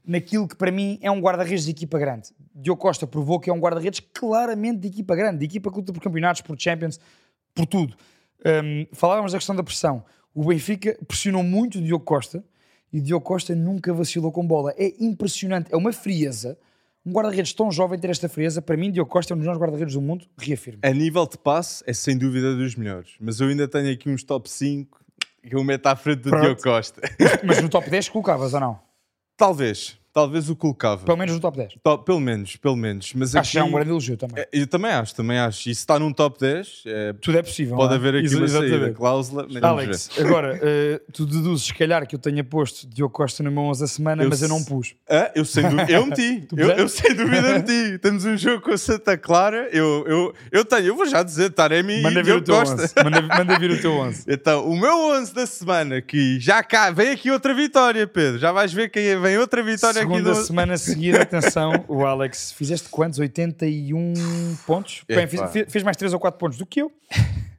[0.07, 2.31] Naquilo que para mim é um guarda-redes de equipa grande.
[2.55, 5.93] Diogo Costa provou que é um guarda-redes claramente de equipa grande, de equipa que luta
[5.93, 6.99] por campeonatos, por Champions,
[7.55, 7.95] por tudo.
[8.45, 10.05] Hum, falávamos da questão da pressão.
[10.35, 12.45] O Benfica pressionou muito o Diogo Costa
[12.93, 14.75] e o Diogo Costa nunca vacilou com bola.
[14.77, 16.59] É impressionante, é uma frieza.
[17.05, 19.61] Um guarda-redes tão jovem ter esta frieza, para mim, Diogo Costa é um dos melhores
[19.61, 20.81] guarda-redes do mundo, reafirmo.
[20.83, 23.13] A nível de passe, é sem dúvida dos melhores.
[23.19, 25.01] Mas eu ainda tenho aqui uns top 5.
[25.43, 26.45] que eu meto à frente do Pronto.
[26.45, 27.01] Diogo Costa.
[27.43, 28.90] Mas no top 10 colocavas ou não?
[29.41, 31.05] Talvez, talvez o colocava.
[31.05, 31.75] Pelo menos no top 10.
[31.83, 33.13] To- Pelo menos, pelo menos.
[33.15, 34.43] Mas Acho que é um grande elogio também.
[34.43, 35.69] É, Eu também acho, também acho.
[35.69, 37.77] E se está num top 10, é, Tudo é possível.
[37.77, 37.97] pode é?
[37.97, 39.47] haver aqui uma saída, cláusula.
[39.63, 43.63] Alex, agora, eh, tu deduzes, se calhar, que eu tenha posto Diogo Costa no meu
[43.65, 44.95] 11 da semana, Eu mas eu não pus.
[45.09, 46.47] Ah, eu sem dúvida, eu meti.
[46.57, 47.99] Eu, eu sem dúvida meti.
[47.99, 49.69] Temos um jogo com a Santa Clara.
[49.73, 52.83] Eu, eu, eu tenho, eu vou já dizer, Taremi Manda e Diogo Costa.
[52.83, 52.95] 11.
[53.05, 54.25] Manda, manda vir o teu 11.
[54.31, 58.39] Então, o meu 11 da semana, que já cá, vem aqui outra vitória, Pedro.
[58.39, 60.35] Já vais ver que vem outra vitória Segunda do...
[60.45, 63.19] semana seguida, atenção, o Alex, fizeste quantos?
[63.19, 65.03] 81 pontos?
[65.07, 66.93] Bem, fiz- fez, mais 3 ou 4 pontos do que eu.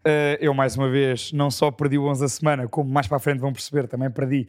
[0.03, 3.17] Eh, eu, mais uma vez, não só perdi o 11 da semana, como mais para
[3.17, 4.47] a frente vão perceber, também perdi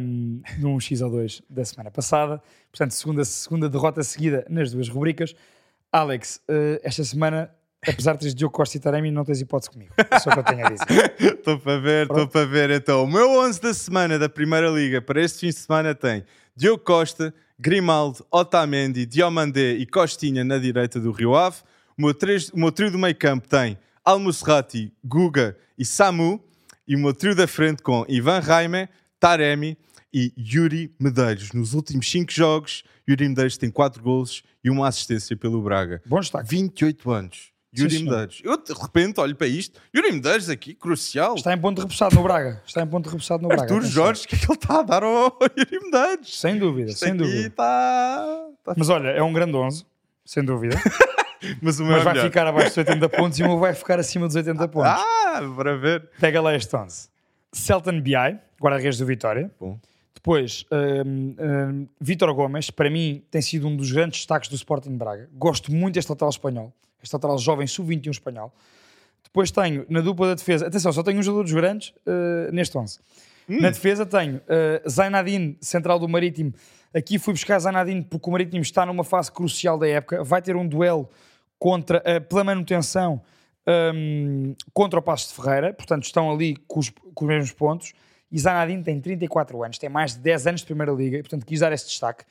[0.00, 2.42] um, num X ou 2 da semana passada.
[2.70, 5.34] Portanto, segunda, segunda derrota seguida nas duas rubricas.
[5.92, 7.50] Alex, eh, esta semana,
[7.86, 9.92] apesar de teres Diogo Costa e Taremi, não tens hipótese comigo.
[10.10, 11.14] É só o que eu tenho a dizer.
[11.42, 12.70] Estou para ver, estou para ver.
[12.70, 16.24] Então, o meu 11 da semana da Primeira Liga para este fim de semana tem
[16.56, 21.58] Diogo Costa, Grimaldo, Otamendi, Diomandé e Costinha na direita do Rio Ave.
[21.96, 26.42] O meu, três- o meu trio do meio campo tem Almusrati, Guga e Samu.
[26.86, 28.88] E o meu trio da frente com Ivan Raime,
[29.20, 29.78] Taremi
[30.12, 31.52] e Yuri Medeiros.
[31.52, 36.02] Nos últimos 5 jogos, Yuri Medeiros tem 4 golos e uma assistência pelo Braga.
[36.04, 36.48] Bom destaque.
[36.50, 37.51] 28 anos.
[37.76, 38.04] Yuri Sim.
[38.04, 38.40] Medeiros.
[38.44, 39.80] Eu de repente olho para isto.
[39.94, 41.34] Yuri Medeiros aqui, crucial.
[41.36, 42.62] Está em ponto de repousado no Braga.
[42.66, 43.64] Está em ponto de repousado no Braga.
[43.64, 43.90] Atenção.
[43.90, 46.38] Jorge, o que é que ele está a dar ao Yuri Medeiros?
[46.40, 47.46] Sem dúvida, Isto sem dúvida.
[47.48, 48.48] está...
[48.58, 49.86] está- Mas olha, é um grande 11,
[50.24, 50.76] sem dúvida.
[51.60, 52.26] Mas o meu Mas é vai melhor.
[52.26, 54.90] ficar abaixo dos 80 pontos e o meu vai ficar acima dos 80 pontos.
[54.90, 56.08] Ah, para ver.
[56.20, 57.08] Pega lá este 11.
[57.52, 58.12] Celton BI,
[58.60, 59.50] guarda-redes do Vitória.
[59.58, 59.78] Bom.
[60.14, 64.96] Depois, hum, hum, Vítor Gomes, para mim, tem sido um dos grandes destaques do Sporting
[64.96, 65.28] Braga.
[65.32, 66.72] Gosto muito deste lateral espanhol.
[67.02, 68.52] Este lateral jovem, sub-21 espanhol.
[69.24, 70.66] Depois tenho, na dupla da defesa...
[70.66, 72.98] Atenção, só tenho um jogador dos grandes uh, neste 11.
[73.48, 76.52] Na defesa tenho uh, Zainadine, central do Marítimo.
[76.94, 80.22] Aqui fui buscar Zainadine porque o Marítimo está numa fase crucial da época.
[80.22, 81.08] Vai ter um duelo
[81.58, 83.22] contra, uh, pela manutenção
[83.66, 85.72] um, contra o Passo de Ferreira.
[85.72, 87.92] Portanto, estão ali com os, com os mesmos pontos.
[88.30, 91.18] E Zainadine tem 34 anos, tem mais de 10 anos de Primeira Liga.
[91.18, 92.24] E, portanto, quis dar esse destaque.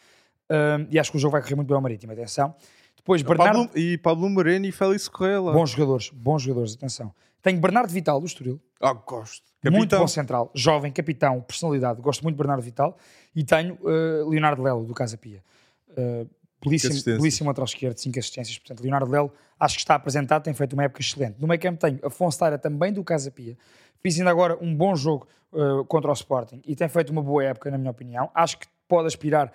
[0.50, 2.12] Um, e acho que o jogo vai correr muito bem ao Marítimo.
[2.12, 2.56] Atenção.
[3.02, 3.66] Depois, Bernardo...
[3.66, 5.52] Pablo, e Pablo Moreno e Félix Correia lá.
[5.52, 7.12] Bons jogadores, bons jogadores, atenção.
[7.42, 8.62] Tenho Bernardo Vital, do Estoril.
[8.80, 9.44] Ah, gosto.
[9.64, 10.00] Muito Capitão.
[10.00, 12.00] bom central, jovem, capitão, personalidade.
[12.02, 12.96] Gosto muito de Bernardo Vital.
[13.36, 15.44] E tenho uh, Leonardo Lelo, do Casa Pia.
[15.90, 16.28] Uh,
[16.64, 18.58] belíssimo, belíssimo lateral esquerdo, 5 assistências.
[18.60, 21.40] Portanto, Leonardo Lelo, acho que está apresentado, tem feito uma época excelente.
[21.40, 23.58] No meio campo tenho Afonso Taira, também do Casa Pia.
[24.00, 27.44] Fiz ainda agora um bom jogo uh, contra o Sporting e tem feito uma boa
[27.44, 28.30] época, na minha opinião.
[28.34, 29.52] Acho que pode aspirar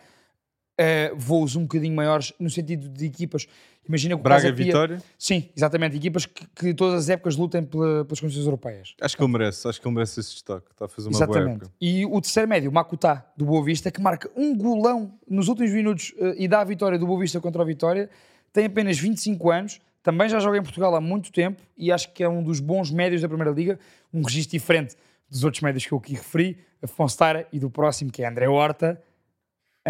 [0.79, 3.47] a voos um bocadinho maiores, no sentido de equipas.
[3.89, 4.65] Imagina que o Braga Casa Pia...
[4.67, 5.03] Vitória.
[5.17, 5.97] Sim, exatamente.
[5.97, 8.95] Equipas que, que todas as épocas lutem pela- pelas condições europeias.
[9.01, 9.69] Acho que ele merece.
[9.69, 10.67] Acho que ele merece esse destaque.
[10.73, 11.57] Está a fazer uma boa Exatamente.
[11.63, 11.73] época.
[11.81, 15.71] E o terceiro médio, o Makutá, do Boa Vista, que marca um golão nos últimos
[15.73, 18.11] minutos eh, e dá a vitória do Boa Vista contra o Vitória,
[18.53, 22.23] tem apenas 25 anos, também já joga em Portugal há muito tempo e acho que
[22.25, 23.79] é um dos bons médios da Primeira Liga,
[24.13, 24.97] um registro diferente
[25.31, 28.49] dos outros médios que eu aqui referi, Afonso Tara e do próximo, que é André
[28.49, 29.01] Horta.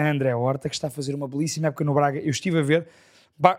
[0.02, 2.18] André Horta, que está a fazer uma belíssima época no Braga.
[2.18, 2.86] Eu estive a ver,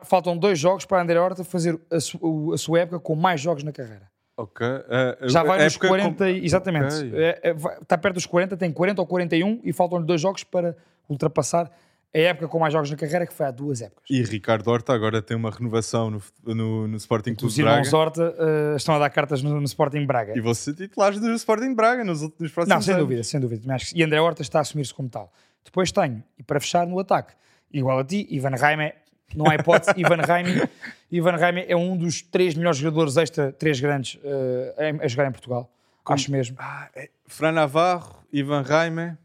[0.03, 3.63] faltam dois jogos para André Horta fazer a, su- a sua época com mais jogos
[3.63, 4.09] na carreira.
[4.35, 4.65] Ok.
[4.89, 6.95] Ah, Já vai a nos época 40, com- exatamente.
[6.95, 7.11] Ok.
[7.15, 10.43] É, é, vai- está perto dos 40, tem 40 ou 41 e faltam-lhe dois jogos
[10.43, 10.75] para
[11.09, 11.71] ultrapassar
[12.15, 14.03] a época com mais jogos na carreira, que foi há duas épocas.
[14.09, 16.21] E Ricardo Horta agora tem uma renovação no,
[16.55, 17.71] no, no Sporting Clube Os Braga.
[17.77, 20.35] irmãos Horta eh, estão a dar cartas no, no Sporting Braga.
[20.35, 23.05] E vão ser titulares do Sporting Braga nos, nos próximos Não, sem anos.
[23.05, 23.77] dúvida, sem dúvida.
[23.77, 25.31] Que- E André Horta está a assumir-se como tal.
[25.63, 27.33] Depois tenho, e para fechar no ataque,
[27.71, 28.93] igual a ti, Ivan Raime,
[29.35, 30.63] não há hipótese, Ivan Raime,
[31.11, 35.31] Ivan Raime é um dos três melhores jogadores extra, três grandes, eh, a- jogar em
[35.31, 35.69] Portugal.
[36.05, 36.55] Acho mesmo.
[36.57, 39.17] Ah, é Fran Navarro, Ivan Raime.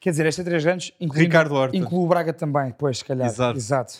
[0.00, 1.76] Quer dizer, estes três grandes, Ricardo Horta.
[1.76, 3.26] inclui o Braga também, depois, se calhar.
[3.28, 3.58] Exato.
[3.58, 3.94] Exato.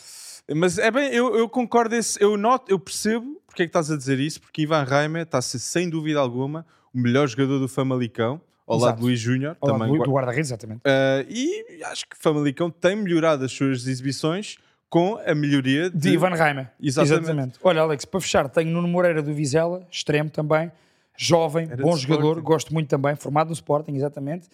[0.54, 3.90] Mas é bem, eu, eu concordo, esse, eu noto, eu percebo porque é que estás
[3.90, 7.58] a dizer isso, porque Ivan Raime está a ser, sem dúvida alguma, o melhor jogador
[7.58, 8.98] do Famalicão, ao lado Exato.
[9.00, 9.56] de Luís Júnior.
[9.60, 10.78] Ao lado também do, do guarda-redes, exatamente.
[10.80, 14.58] Uh, e acho que Famalicão tem melhorado as suas exibições
[14.88, 16.68] com a melhoria de, De Ivan Raime.
[16.80, 17.58] Exatamente.
[17.62, 20.70] Olha, Alex, para fechar, tenho Nuno Moreira do Vizela, extremo também,
[21.16, 22.42] jovem, Era bom jogador, Sporting.
[22.44, 24.48] gosto muito também, formado no Sporting, exatamente.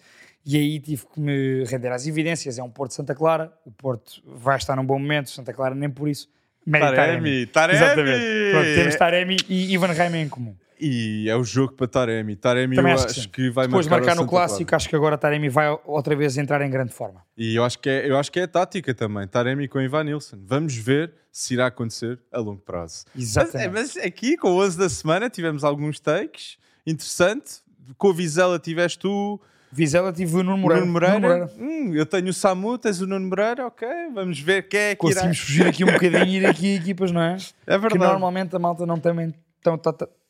[0.45, 2.59] E aí tive que me render às evidências.
[2.59, 5.89] É um Porto Santa Clara, o Porto vai estar num bom momento, Santa Clara nem
[5.89, 6.29] por isso.
[6.71, 7.45] Taremi.
[7.47, 7.77] Taremi!
[7.77, 8.51] Exatamente.
[8.51, 10.55] Pronto, temos Taremi e Ivan Raime em comum.
[10.79, 12.35] E é o jogo para Taremi.
[12.35, 13.29] Taremi Também eu acho que sim.
[13.29, 14.75] que, vai Depois de marcar, marcar no Santa clássico, Clara.
[14.75, 17.21] acho que agora Taremi vai outra vez entrar em grande forma.
[17.37, 19.27] E eu acho, que é, eu acho que é a tática também.
[19.27, 20.37] Taremi com Ivan Nilsson.
[20.43, 23.05] Vamos ver se irá acontecer a longo prazo.
[23.15, 23.69] Mas, Exatamente.
[23.71, 26.57] mas aqui, com o 11 da semana, tivemos alguns takes.
[26.85, 27.61] Interessante.
[27.97, 29.39] com a Vizela tiveste tu,
[29.75, 30.81] Vizela tive o Nuno Moreira.
[30.85, 31.19] Nuno Moreira.
[31.19, 31.51] Nuno Moreira.
[31.59, 33.87] Hum, eu tenho o Samu, tens o Nuno Moreira, ok.
[34.13, 35.15] Vamos ver quem é que irá.
[35.15, 37.35] Conseguimos fugir aqui um bocadinho e ir aqui a equipas, não é?
[37.67, 37.97] É Que verdade.
[38.11, 39.77] normalmente a malta não tem tão,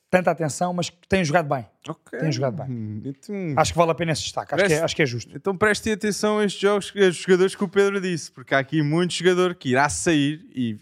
[0.10, 1.66] tanta atenção, mas que tem jogado bem.
[1.88, 2.20] Ok.
[2.20, 2.66] tem jogado bem.
[2.76, 4.56] Hum, Então, Acho que vale a pena esse destaque.
[4.56, 5.36] Acho, que é, acho que é justo.
[5.36, 8.82] então prestem atenção a estes jogos, a jogadores que o Pedro disse, porque há aqui
[8.82, 10.80] muito jogador que irá sair e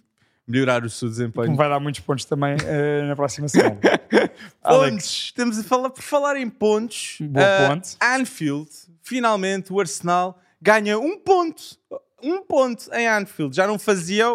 [0.47, 1.51] melhorar o seu desempenho.
[1.51, 3.79] me vai dar muitos pontos também eh, na próxima semana.
[4.62, 7.17] Pontos, temos a falar, por falar em pontos.
[7.21, 7.89] Bom ah, ponto.
[8.01, 8.69] Anfield,
[9.01, 11.77] finalmente o Arsenal ganha um ponto.
[12.21, 13.56] Um ponto em Anfield.
[13.56, 14.25] Já não fazia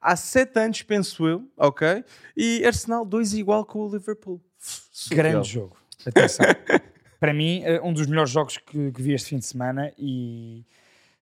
[0.00, 2.04] há sete anos, penso eu, ok?
[2.36, 4.40] E Arsenal 2 igual com o Liverpool.
[4.58, 5.32] Surreal.
[5.32, 5.76] grande jogo.
[6.06, 6.46] Atenção.
[7.20, 10.64] Para mim, eh, um dos melhores jogos que, que vi este fim de semana e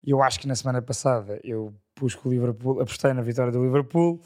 [0.06, 3.64] eu acho que na semana passada eu pus que o Liverpool, apostei na vitória do
[3.64, 4.20] Liverpool,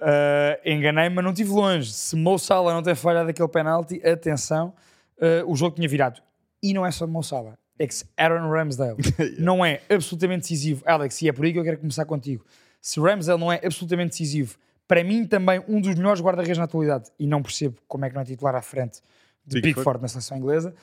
[0.00, 1.92] eh, enganei-me, mas não estive longe.
[1.92, 4.74] Se Mo Salah não ter falhado aquele penalti, atenção,
[5.20, 6.20] eh, o jogo tinha virado.
[6.60, 8.96] E não é só Mo Salah, é que se Aaron Ramsdale
[9.38, 12.44] não é absolutamente decisivo, Alex, e é por aí que eu quero começar contigo.
[12.80, 17.10] Se Ramsdale não é absolutamente decisivo, para mim também um dos melhores guarda-redes na atualidade,
[17.16, 19.00] e não percebo como é que não é titular à frente
[19.46, 19.74] de Pickford.
[19.74, 20.74] Pickford na seleção inglesa,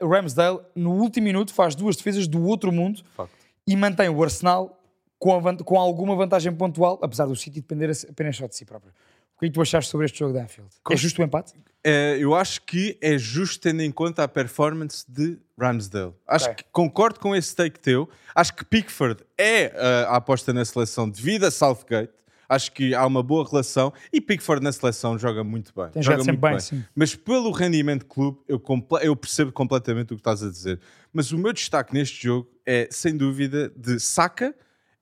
[0.00, 3.32] uh, Ramsdale no último minuto faz duas defesas do outro mundo Facto.
[3.64, 4.75] e mantém o Arsenal
[5.18, 8.92] com, van- com alguma vantagem pontual, apesar do City depender apenas só de si próprio.
[9.36, 10.70] O que é que tu achaste sobre este jogo de Anfield?
[10.90, 11.52] É justo o empate?
[11.84, 16.14] Eh, eu acho que é justo tendo em conta a performance de Ramsdale.
[16.26, 18.08] Acho que concordo com esse take teu.
[18.34, 22.12] Acho que Pickford é eh, a aposta na seleção devido a Southgate.
[22.48, 25.90] Acho que há uma boa relação e Pickford na seleção joga muito bem.
[25.90, 26.82] Tem joga muito bem, sim.
[26.94, 28.62] Mas pelo rendimento de clube, eu,
[29.02, 30.80] eu percebo completamente o que estás a dizer.
[31.12, 34.54] Mas o meu destaque neste jogo é, sem dúvida, de Saka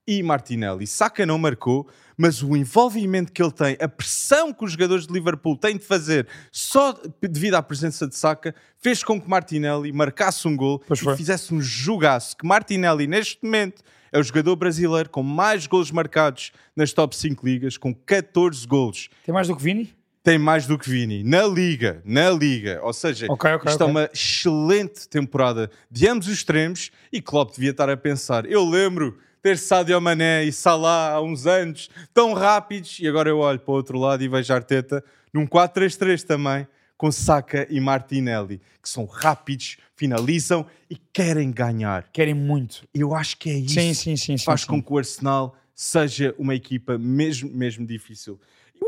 [0.07, 0.87] e Martinelli.
[0.87, 5.13] Saka não marcou, mas o envolvimento que ele tem, a pressão que os jogadores de
[5.13, 10.47] Liverpool têm de fazer só devido à presença de Saka, fez com que Martinelli marcasse
[10.47, 11.15] um gol Pois foi.
[11.15, 12.37] e fizesse um jogaço.
[12.37, 17.45] Que Martinelli, neste momento, é o jogador brasileiro com mais golos marcados nas top 5
[17.45, 19.93] ligas, com 14 golos Tem mais do que Vini?
[20.23, 22.81] tem mais do que Vini na Liga, na Liga.
[22.83, 23.91] Ou seja, Ok, ok, isto é ok.
[23.91, 28.47] uma excelente temporada de ambos os extremos e Klopp devia estar a pensar.
[28.47, 33.41] Eu lembro ter Sadio Mané e Salah há uns anos tão rápidos e agora eu
[33.41, 35.05] olho para o outro lado e vejo Arteta
[35.35, 42.09] num 4-3-3 também com Saka e Martinelli, que são rápidos, finalizam e querem ganhar.
[42.11, 42.89] Querem muito.
[42.95, 44.39] Eu acho que é isso Sim, sim, sim.
[44.39, 48.41] sim, faz com que o Arsenal seja uma equipa mesmo, mesmo difícil.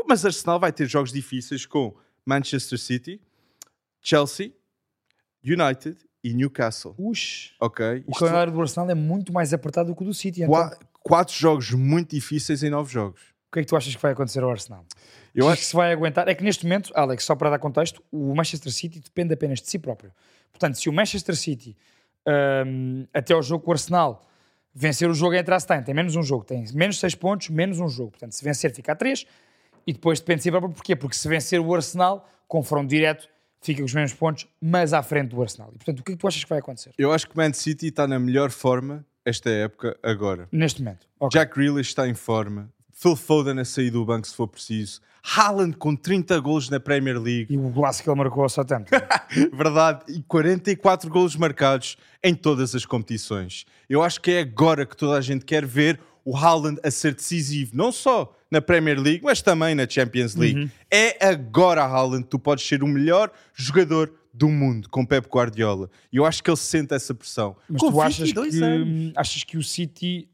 [0.07, 3.21] Mas o Arsenal vai ter jogos difíceis com Manchester City,
[4.01, 4.53] Chelsea,
[5.45, 5.97] United
[6.29, 6.93] e Newcastle.
[6.97, 8.03] Ux, Ok?
[8.07, 10.41] o calendário do Arsenal é muito mais apertado do que o do City.
[10.43, 13.21] Então, qua- quatro jogos muito difíceis em nove jogos.
[13.49, 14.85] o que é que tu achas que vai acontecer ao Arsenal?
[15.33, 16.27] Eu acho que se vai aguentar.
[16.27, 19.69] É que neste momento, Alex, só para dar contexto, o Manchester City depende apenas de
[19.69, 20.11] si próprio.
[20.51, 21.77] Portanto, se o Manchester City,
[22.65, 24.25] hum, até ao jogo com o Arsenal,
[24.73, 27.79] vencer o jogo entre as tem, tem menos um jogo, tem menos 6 pontos, menos
[27.79, 28.11] um jogo.
[28.11, 29.25] Portanto, se vencer, fica a 3
[29.85, 30.71] e depois depende de si próprio.
[30.73, 30.95] Porquê?
[30.95, 33.29] Porque se vencer o Arsenal, confronto direto,
[33.61, 35.69] fica com os mesmos pontos, mas à frente do Arsenal.
[35.73, 37.37] E portanto, o que é que tu achas que vai acontecer eu acho que o
[37.37, 40.47] Man City está na melhor forma esta época agora.
[40.51, 41.07] neste momento?
[41.19, 41.39] Ok.
[41.39, 42.69] Jack Grealish está em forma.
[42.93, 45.01] Phil Foden a sair do banco se for preciso.
[45.23, 47.53] Haaland com 30 golos na Premier League.
[47.53, 48.95] E o golaço que ele marcou ao Southampton.
[49.53, 53.65] Verdade, e 44 golos marcados em todas as competições.
[53.89, 57.15] Eu acho que é agora que toda a gente quer ver o Haaland a ser
[57.15, 60.59] decisivo, não só na Premier League, mas também na Champions League.
[60.59, 60.69] Uhum.
[60.91, 65.89] É agora, Haaland, tu podes ser o melhor jogador do mundo com Pep Guardiola.
[66.11, 67.55] E eu acho que ele sente essa pressão.
[67.69, 69.13] Mas com tu achas 22 que, anos.
[69.15, 70.29] achas que o City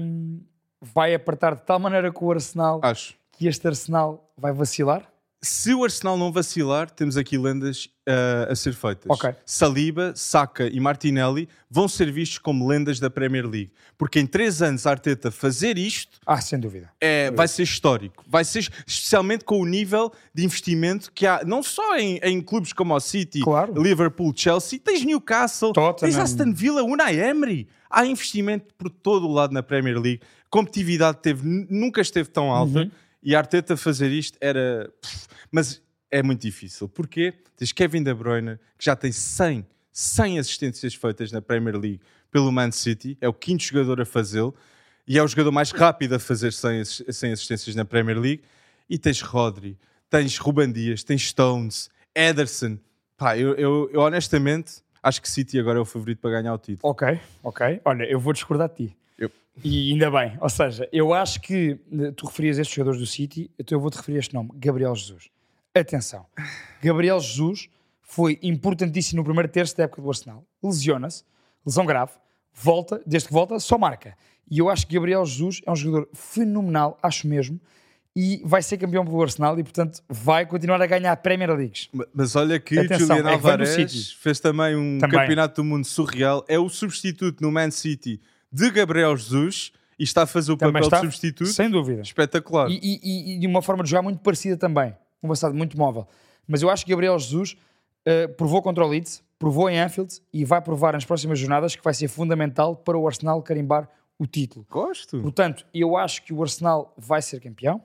[0.00, 0.40] hum,
[0.80, 3.14] vai apertar de tal maneira com o Arsenal Acho.
[3.32, 5.12] que este Arsenal vai vacilar?
[5.40, 9.04] Se o Arsenal não vacilar, temos aqui lendas ah, a ser feitas.
[9.08, 9.32] Ok.
[9.46, 13.70] Saliba, Saka e Martinelli vão ser vistos como lendas da Premier League.
[13.96, 16.90] Porque em três anos a Arteta fazer isto Ah, sem dúvida.
[17.00, 18.24] é, vai ser histórico.
[18.26, 22.72] Vai ser especialmente com o nível de investimento que há, não só em, em clubes
[22.72, 23.80] como o City, Claro.
[23.80, 26.10] Liverpool, Chelsea, tens Newcastle, Tottenham.
[26.12, 27.68] tens Aston Villa, Unai Emery.
[27.88, 30.20] Há investimento por todo o lado na Premier League.
[30.50, 32.80] Competitividade teve, nunca esteve tão alta.
[32.80, 32.90] Uhum.
[33.22, 34.90] E Arteta fazer isto era...
[35.50, 36.88] Mas é muito difícil.
[36.88, 37.34] Porquê?
[37.56, 42.00] Tens Kevin De Bruyne, que já tem 100, 100 assistências feitas na Premier League
[42.30, 43.16] pelo Man City.
[43.20, 44.54] É o quinto jogador a fazê-lo.
[45.06, 48.42] E é o jogador mais rápido a fazer 100, assi- 100 assistências na Premier League.
[48.88, 49.78] E tens Rodri,
[50.08, 52.78] tens Ruban Dias, tens Stones, Ederson.
[53.16, 56.58] Pá, eu, eu- eu honestamente acho que City agora é o favorito para ganhar o
[56.58, 56.90] título.
[56.90, 57.80] Ok, ok.
[57.84, 58.96] Olha, eu vou discordar de ti.
[59.64, 60.36] E ainda bem.
[60.40, 63.96] Ou seja, eu acho que eh, tu referias estes jogadores do City, então eu vou-te
[63.96, 65.28] referir este nome, Gabriel Jesus.
[65.74, 66.26] Atenção.
[66.82, 67.68] Gabriel Jesus
[68.00, 70.44] foi importantíssimo no primeiro terço da época do Arsenal.
[70.62, 71.24] Lesiona-se,
[71.64, 72.12] lesão grave,
[72.54, 74.16] volta, desde que volta, só marca.
[74.50, 77.60] E eu acho que Gabriel Jesus é um jogador fenomenal, acho mesmo,
[78.16, 81.88] e vai ser campeão pelo Arsenal e, portanto, vai continuar a ganhar Premier Leagues.
[82.12, 85.20] Mas olha que Atenção, Julian é vai no Alvarez fez também um Também.
[85.20, 86.44] campeonato do mundo surreal.
[86.48, 90.74] É o substituto no Man City de Gabriel Jesus e está a fazer o Também
[90.74, 92.02] papel está, de substituto sem dúvida.
[92.02, 92.68] espetacular.
[92.70, 94.94] E, e- e- de uma forma de jogar muito parecida também.
[95.22, 96.06] Um avançado muito móvel.
[96.46, 97.56] Mas eu acho que Gabriel Jesus
[98.06, 101.82] eh, provou contra o Leeds, provou em Anfield e vai provar nas próximas jornadas que
[101.84, 104.64] vai ser fundamental para o Arsenal carimbar o título.
[104.70, 105.20] Gosto.
[105.20, 107.82] Portanto, eu acho que o Arsenal vai ser campeão.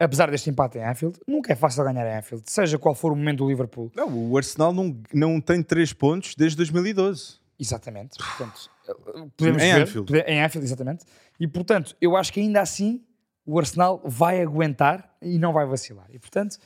[0.00, 3.16] Apesar deste empate em Anfield, nunca é fácil ganhar em Anfield, seja qual for o
[3.16, 3.90] momento do Liverpool.
[3.96, 7.40] Não, o Arsenal não, não tem 3 pontos desde 2012.
[7.58, 8.16] Exatamente.
[8.18, 8.92] Portanto, eh,
[9.36, 10.12] podemos Em ver, Anfield.
[10.26, 11.04] em Anfield, exatamente.
[11.40, 13.02] E portanto, eu acho que ainda assim
[13.44, 16.06] o Arsenal vai aguentar e não vai vacilar.
[16.10, 16.56] E portanto,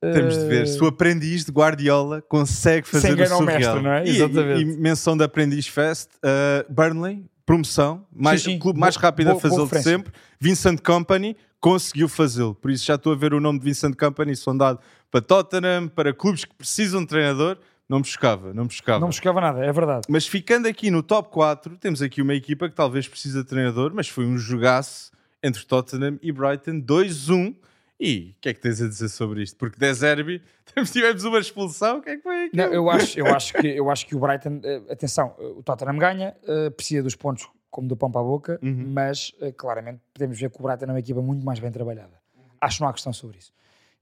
[0.00, 3.42] Temos de ver eh, se o aprendiz de Guardiola consegue fazer o surreal.
[3.42, 4.04] mestre, não é?
[4.06, 4.60] E- Exatamente.
[4.60, 8.56] E, e menção da Aprendiz Fest, uh, Burnley, promoção, mais, sim.
[8.56, 10.12] o clube mais rápido a boa- boa fazê-lo de sempre.
[10.38, 12.54] Vincent Company conseguiu fazê-lo.
[12.54, 14.78] Por isso já estou a ver o nome de Vincent Company sondado
[15.10, 17.58] para Tottenham, para clubes que precisam de treinador.
[17.88, 18.98] Não me chocava, não me chocava.
[19.00, 20.06] não me chocava nada, é verdade.
[20.08, 23.92] Mas ficando aqui no top 4, temos aqui uma equipa que talvez precise de treinador,
[23.94, 27.54] mas foi um jogaço entre Tottenham e Brighton, 2-1.
[27.98, 29.56] E o que é que tens a dizer sobre isto?
[29.56, 30.42] Porque De Zerbi,
[30.92, 32.62] tivemos uma expulsão, o que é que foi aquilo?
[32.66, 35.62] Não, eu, acho, eu, acho que, eu acho que o Brighton, eh, atenção, eh, o
[35.62, 38.86] Tottenham ganha, eh, precisa dos pontos como do pão para a boca, Uhum.
[38.92, 42.18] mas claramente podemos ver que o Brighton é uma equipa muito mais bem trabalhada.
[42.60, 43.52] Acho que não há questão sobre isso.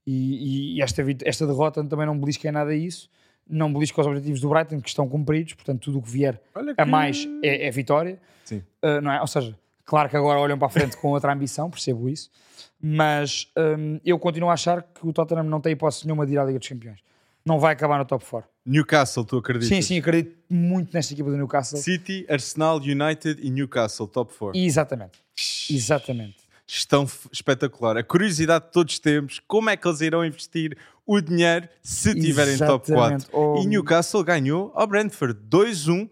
[0.06, 3.08] E, e esta, esta derrota também não belisca em nada isso,
[3.48, 6.72] não belisca os objetivos do Brighton que estão cumpridos, portanto, tudo o que vier Olha
[6.76, 8.18] a que- mais é, é vitória.
[8.44, 8.62] Sim.
[8.82, 9.20] Uh, não é?
[9.20, 12.30] Ou seja, claro que agora olham para a frente com outra ambição, percebo isso,
[12.80, 16.38] mas um, eu continuo a achar que o Tottenham não tem hipótese nenhuma de ir
[16.38, 17.00] à Liga dos Campeões.
[17.44, 18.48] Não vai acabar no top 4.
[18.64, 19.68] Newcastle, tu acreditas?
[19.68, 21.78] Sim, sim, acredito muito nesta equipa do Newcastle.
[21.78, 24.58] City, Arsenal, United e Newcastle, top 4.
[24.58, 25.18] Exatamente.
[25.70, 26.36] Exatamente.
[26.66, 27.98] Estão espetacular.
[27.98, 30.76] A curiosidade que todos temos, como é que eles irão investir
[31.06, 32.94] o dinheiro se tiverem top 4?
[32.94, 33.26] Exatamente.
[33.32, 35.64] Oh, E Newcastle ganhou ao Brentford 2-1,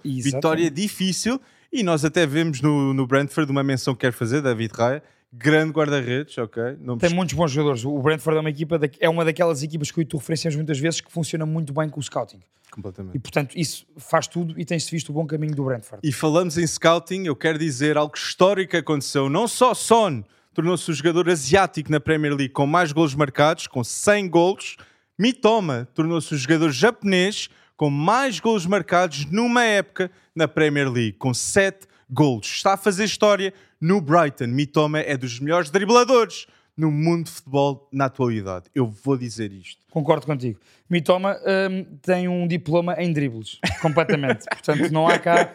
[0.05, 0.23] Exatamente.
[0.23, 1.41] vitória difícil.
[1.73, 5.03] E nós até vemos no, no Brentford uma menção que quero fazer, David Raya,
[5.33, 6.77] grande guarda-redes, ok?
[6.79, 7.83] Não Tem muitos bons jogadores.
[7.85, 11.01] O Brentford é uma equipa, da- é uma daquelas equipas que tu referencias muitas vezes
[11.01, 12.41] que funciona muito bem com o scouting.
[12.71, 13.15] completamente.
[13.17, 16.07] E portanto, isso faz tudo e tem-se visto o bom caminho do Brentford.
[16.07, 19.31] E falamos em scouting, eu quero dizer algo histórico que aconteceu.
[19.31, 20.23] Não só Son
[20.55, 24.77] tornou-se o jogador asiático na Premier League com mais golos marcados, com 100 golos,
[25.19, 31.33] Mitoma tornou-se o jogador japonês com mais golos marcados numa época na Premier League, com
[31.35, 32.47] 7 golos.
[32.47, 34.47] Está a fazer história no Brighton.
[34.47, 38.67] Mitoma é dos melhores dribladores no mundo de futebol na atualidade.
[38.75, 39.81] Eu vou dizer isto.
[39.91, 40.59] Concordo contigo.
[40.89, 41.37] Mitoma
[41.71, 44.45] hum, tem um diploma em dribles, completamente.
[44.51, 45.53] Portanto, não há cá.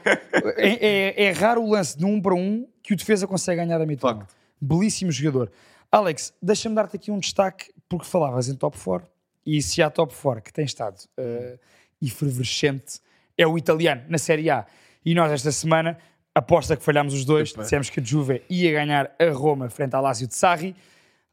[0.58, 3.82] É, é- é raro o lance de um para um que o defesa consegue ganhar
[3.82, 4.20] a Mitoma.
[4.22, 4.37] Facto.
[4.60, 5.52] Belíssimo jogador.
[5.92, 9.08] Alex, deixa-me dar-te aqui um destaque, porque falavas em top 4
[9.46, 11.58] e se há top 4 que tem estado eh,
[12.02, 13.00] efervescente
[13.38, 14.66] é o italiano na Série A.
[15.06, 15.98] E nós, esta semana,
[16.36, 17.64] aposta que falhámos os dois, Epa.
[17.64, 20.76] dissemos que a Juve ia ganhar a Roma frente ao Lazio de Sarri.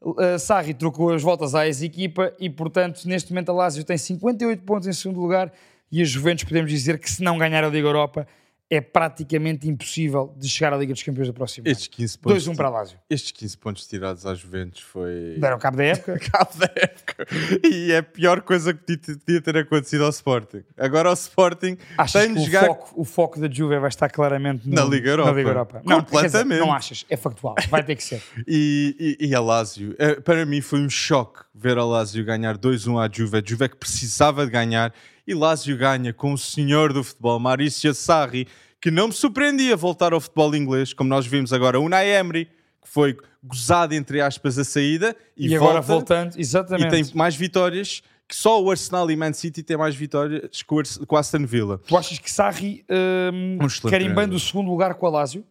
[0.01, 4.63] Uh, Sarri trocou as voltas à ex-equipa e, portanto, neste momento a Lazio tem 58
[4.63, 5.51] pontos em segundo lugar
[5.91, 8.27] e a Juventus podemos dizer que se não ganhar a Liga Europa
[8.67, 11.95] é praticamente impossível de chegar à Liga dos Campeões do próximo Estes ano.
[11.97, 12.97] 15 pontos, 2-1 para a Lazio.
[13.07, 15.35] estes 15 pontos tirados às Juventus foi...
[15.39, 16.17] Deram cabo da época.
[16.31, 17.27] cabo da época.
[17.63, 20.63] E é a pior coisa que podia- ter acontecido ao Sporting.
[20.77, 23.89] Agora o Sporting Achas tem que de o, jogar foco, o foco da Juve vai
[23.89, 25.29] estar claramente no- Na Liga Europa.
[25.31, 25.81] Na Liga Europa.
[25.85, 26.59] Não, dizer, Completamente.
[26.59, 28.21] não achas, é factual, vai ter que ser.
[28.47, 29.95] e, e, e a Lazio.
[29.99, 33.37] Eh, Para mim foi um choque ver a Lazio ganhar 2-1 à Juve.
[33.37, 34.91] A Juve é que precisava de ganhar
[35.27, 38.47] e Lazio ganha com o senhor do futebol, Maurício Sarri,
[38.81, 41.79] que não me surpreendia voltar ao futebol inglês, como nós vimos agora.
[41.79, 46.41] Unai Emery, que foi gozado, entre aspas, a saída e, E, agora volta, voltando, e
[46.41, 46.89] exatamente.
[46.89, 48.01] tem mais vitórias.
[48.27, 51.77] Que só o Arsenal e Man City têm mais vitórias com o o Aston Villa.
[51.87, 54.35] Tu achas que Sarri hum, Um excelente carimbando treinador.
[54.37, 55.45] o segundo lugar com a Lazio?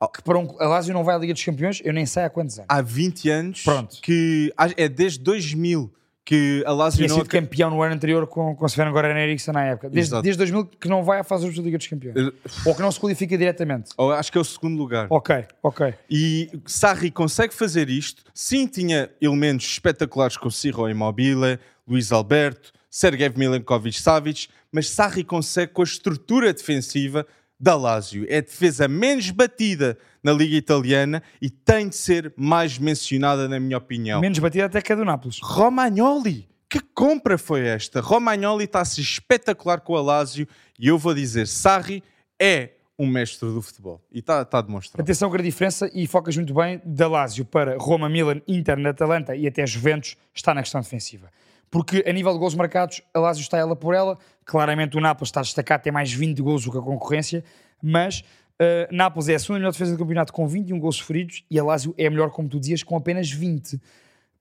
[0.00, 0.08] Oh.
[0.08, 2.30] Que para um, a Lazio não vai à Liga dos Campeões, eu nem sei há
[2.30, 2.66] quantos anos.
[2.68, 4.00] há 20 anos Pronto.
[4.02, 5.94] que é desde 2000
[6.24, 9.52] que a Lazio Tinha não sido campeão no ano anterior com, com Sven Goran Eriksson
[9.52, 9.90] na época.
[9.90, 10.22] Desde, Exato.
[10.22, 12.32] desde 2000 que não vai à fase da Liga dos Campeões.
[12.64, 13.90] Ou que não se qualifica diretamente.
[13.96, 15.06] ou acho que é o segundo lugar.
[15.10, 15.94] Ok, ok.
[16.08, 18.22] E Sarri consegue fazer isto.
[18.32, 25.82] Sim, tinha elementos espetaculares com Ciro Immobile, Luís Alberto, Sergei Milinkovic-Savic, mas Sarri consegue com
[25.82, 27.26] a estrutura defensiva
[27.62, 28.26] da Lazio.
[28.28, 33.60] É a defesa menos batida na Liga Italiana e tem de ser mais mencionada, na
[33.60, 34.20] minha opinião.
[34.20, 35.38] Menos batida até que a do Nápoles.
[35.40, 38.00] Romagnoli, Que compra foi esta?
[38.00, 42.02] Romagnoli está-se espetacular com a Lazio e eu vou dizer, Sarri
[42.40, 44.00] é um mestre do futebol.
[44.10, 45.00] E está tá demonstrado.
[45.00, 49.46] Atenção, grande diferença e focas muito bem da Lazio para Roma, Milan, Inter, Atalanta e
[49.46, 51.30] até Juventus está na questão defensiva.
[51.72, 54.18] Porque a nível de gols marcados, a Lazio está ela por ela.
[54.44, 57.42] Claramente o Nápoles está destacado, tem mais 20 gols do que a concorrência,
[57.82, 58.20] mas
[58.60, 61.64] uh, Nápoles é a segunda melhor defesa do campeonato com 21 gols sofridos e a
[61.64, 63.80] Lazio é a melhor, como tu dizias, com apenas 20.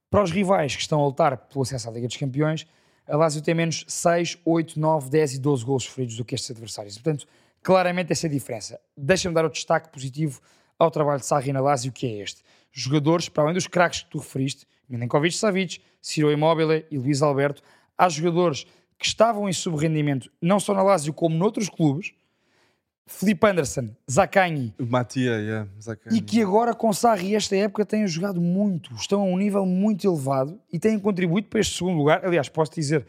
[0.09, 2.67] Para os rivais que estão a lutar pelo acesso à Liga dos Campeões,
[3.07, 6.51] a Lazio tem menos 6, 8, 9, 10 e 12 gols sofridos do que estes
[6.51, 6.95] adversários.
[6.95, 7.25] Portanto,
[7.63, 8.77] claramente essa é a diferença.
[8.97, 10.41] Deixa-me dar o destaque positivo
[10.77, 12.41] ao trabalho de Sarri na Lazio, que é este.
[12.71, 17.61] Jogadores, para além dos craques que tu referiste, Milenkovic Savic, Ciro Immobile e Luís Alberto,
[17.97, 18.65] há jogadores
[18.97, 22.13] que estavam em subrendimento, não só na Lazio como noutros clubes,
[23.07, 24.73] Felipe Anderson, Zaccagni.
[24.79, 26.17] Matia, yeah, Zaccagni.
[26.17, 30.07] E que agora com Sarri esta época têm jogado muito, estão a um nível muito
[30.07, 32.23] elevado e têm contribuído para este segundo lugar.
[32.23, 33.05] Aliás, posso dizer,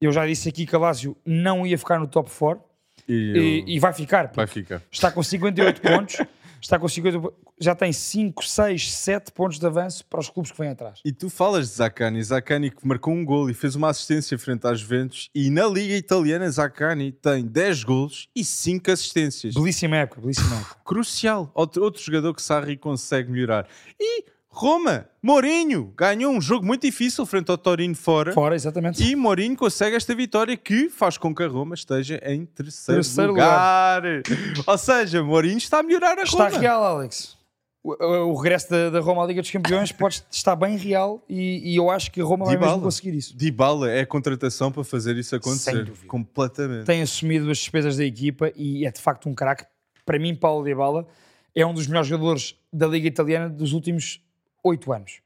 [0.00, 2.62] eu já disse aqui que a Lazio não ia ficar no top 4
[3.08, 4.30] e, e, e vai ficar.
[4.34, 4.82] Vai ficar.
[4.90, 6.16] Está com 58 pontos
[6.62, 7.20] está com 50,
[7.60, 11.00] já tem 5, 6, 7 pontos de avanço para os clubes que vêm atrás.
[11.04, 14.66] E tu falas de Zaccani, Zaccani que marcou um gol e fez uma assistência frente
[14.66, 19.54] às Juventus e na Liga Italiana Zaccani tem 10 gols e 5 assistências.
[19.54, 20.76] Belíssima época, belíssima época.
[20.84, 21.50] Crucial.
[21.54, 23.66] Outro, outro jogador que Sarri consegue melhorar.
[23.98, 28.34] E Roma, Mourinho ganhou um jogo muito difícil frente ao Torino fora.
[28.34, 29.02] Fora, exatamente.
[29.02, 33.30] E Mourinho consegue esta vitória que faz com que a Roma esteja em terceiro, terceiro
[33.30, 34.02] lugar.
[34.02, 34.22] lugar.
[34.66, 36.48] Ou seja, Mourinho está a melhorar a está Roma.
[36.48, 37.38] Está real, Alex.
[37.82, 41.72] O, o regresso da, da, Roma à Liga dos Campeões pode estar bem real e,
[41.72, 42.58] e eu acho que a Roma Dybala.
[42.58, 43.34] vai mesmo conseguir isso.
[43.34, 45.90] Dybala é a contratação para fazer isso acontecer.
[46.06, 46.84] Completamente.
[46.84, 49.64] Tem assumido as despesas da equipa e é de facto um craque.
[50.04, 51.06] Para mim, Paulo Dybala
[51.54, 54.20] é um dos melhores jogadores da Liga Italiana dos últimos
[54.62, 55.20] oito anos.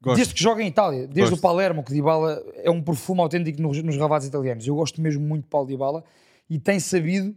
[0.00, 0.16] Gosto.
[0.16, 1.38] Desde que joga em Itália, desde gosto.
[1.38, 4.66] o Palermo, que Dybala é um perfume autêntico nos, nos ravados italianos.
[4.66, 6.02] Eu gosto mesmo muito de Paulo Dybala
[6.50, 7.36] e tem sabido,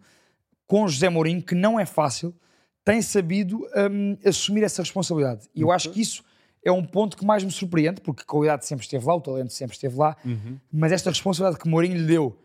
[0.65, 2.33] com José Mourinho, que não é fácil,
[2.83, 5.47] tem sabido um, assumir essa responsabilidade.
[5.53, 6.23] E eu acho que isso
[6.63, 9.53] é um ponto que mais me surpreende, porque a qualidade sempre esteve lá, o talento
[9.53, 10.57] sempre esteve lá, uhum.
[10.71, 12.35] mas esta responsabilidade que Mourinho lhe deu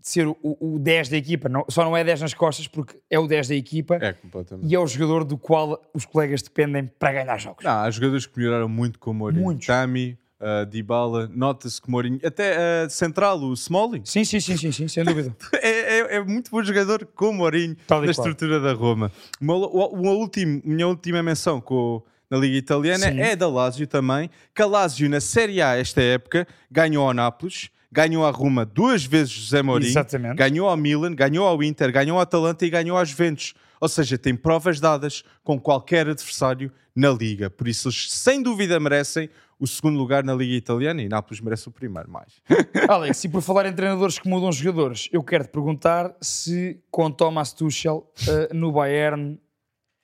[0.00, 2.98] de ser o, o 10 da equipa, não, só não é 10 nas costas porque
[3.10, 4.14] é o 10 da equipa é,
[4.62, 7.64] e é o jogador do qual os colegas dependem para ganhar jogos.
[7.64, 9.42] Não, há jogadores que melhoraram muito com o Mourinho.
[9.42, 9.66] Muitos.
[9.66, 14.02] Tami, uh, Dybala, nota-se que Mourinho, até uh, central, o Smalling.
[14.04, 15.34] Sim, sim, sim, sim, sim sem dúvida.
[15.60, 19.10] é, é, é, muito bom jogador com o Mourinho Tal na estrutura da Roma.
[19.40, 23.20] Uma, uma, última, minha última menção com na Liga Italiana sim.
[23.20, 27.70] é da Lazio também, que a Lazio na Série A esta época ganhou ao Nápoles
[27.90, 30.36] ganhou a Roma duas vezes José Mourinho, Exatamente.
[30.36, 33.54] ganhou ao Milan, ganhou ao Inter, ganhou ao Atalanta e ganhou às Juventus.
[33.80, 37.48] Ou seja, tem provas dadas com qualquer adversário na Liga.
[37.48, 41.68] Por isso, eles sem dúvida merecem o segundo lugar na Liga Italiana e Nápoles merece
[41.68, 42.40] o primeiro mais.
[42.88, 47.10] Alex, e por falar em treinadores que mudam jogadores, eu quero te perguntar se com
[47.10, 49.40] Thomas Tuchel uh, no Bayern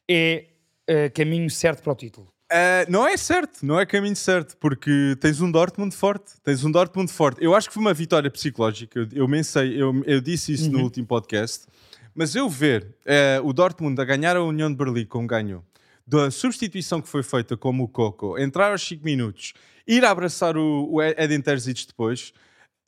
[0.08, 0.46] é
[0.88, 2.33] uh, caminho certo para o título.
[2.54, 6.70] Uh, não é certo, não é caminho certo, porque tens um Dortmund forte, tens um
[6.70, 7.42] Dortmund forte.
[7.42, 10.78] Eu acho que foi uma vitória psicológica, eu, eu mensei, eu, eu disse isso uhum.
[10.78, 11.66] no último podcast,
[12.14, 15.64] mas eu ver uh, o Dortmund a ganhar a União de Berlim como ganhou,
[16.06, 19.52] da substituição que foi feita como o Coco, entrar aos 5 minutos,
[19.84, 22.32] ir abraçar o, o Edin Terzic depois,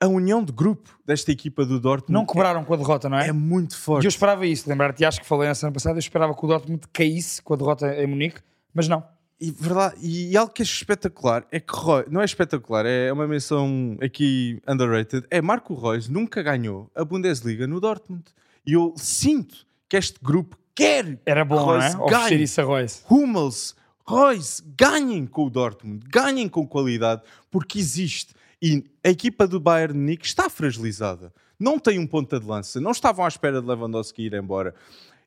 [0.00, 2.12] a união de grupo desta equipa do Dortmund.
[2.12, 3.30] Não cobraram com a derrota, não é?
[3.30, 4.04] É muito forte.
[4.04, 6.46] E eu esperava isso, lembrar-te, acho que falei na semana passada, eu esperava que o
[6.46, 8.40] Dortmund caísse com a derrota em Munique,
[8.72, 9.15] mas não.
[9.39, 13.28] E, verdade, e algo que é espetacular é que Roy, não é espetacular, é uma
[13.28, 15.26] menção aqui underrated.
[15.30, 18.24] É Marco Reus nunca ganhou a Bundesliga no Dortmund.
[18.66, 22.05] E eu sinto que este grupo quer Era bom, Reus não é?
[22.05, 23.03] Oferecer isso a Reus.
[23.11, 23.76] Hummels,
[24.09, 28.34] Reus, ganhem com o Dortmund, ganhem com qualidade, porque existe.
[28.62, 31.30] E a equipa do Bayern Munique está fragilizada.
[31.59, 32.80] Não tem um ponta de lança.
[32.80, 34.74] Não estavam à espera de Lewandowski ir embora.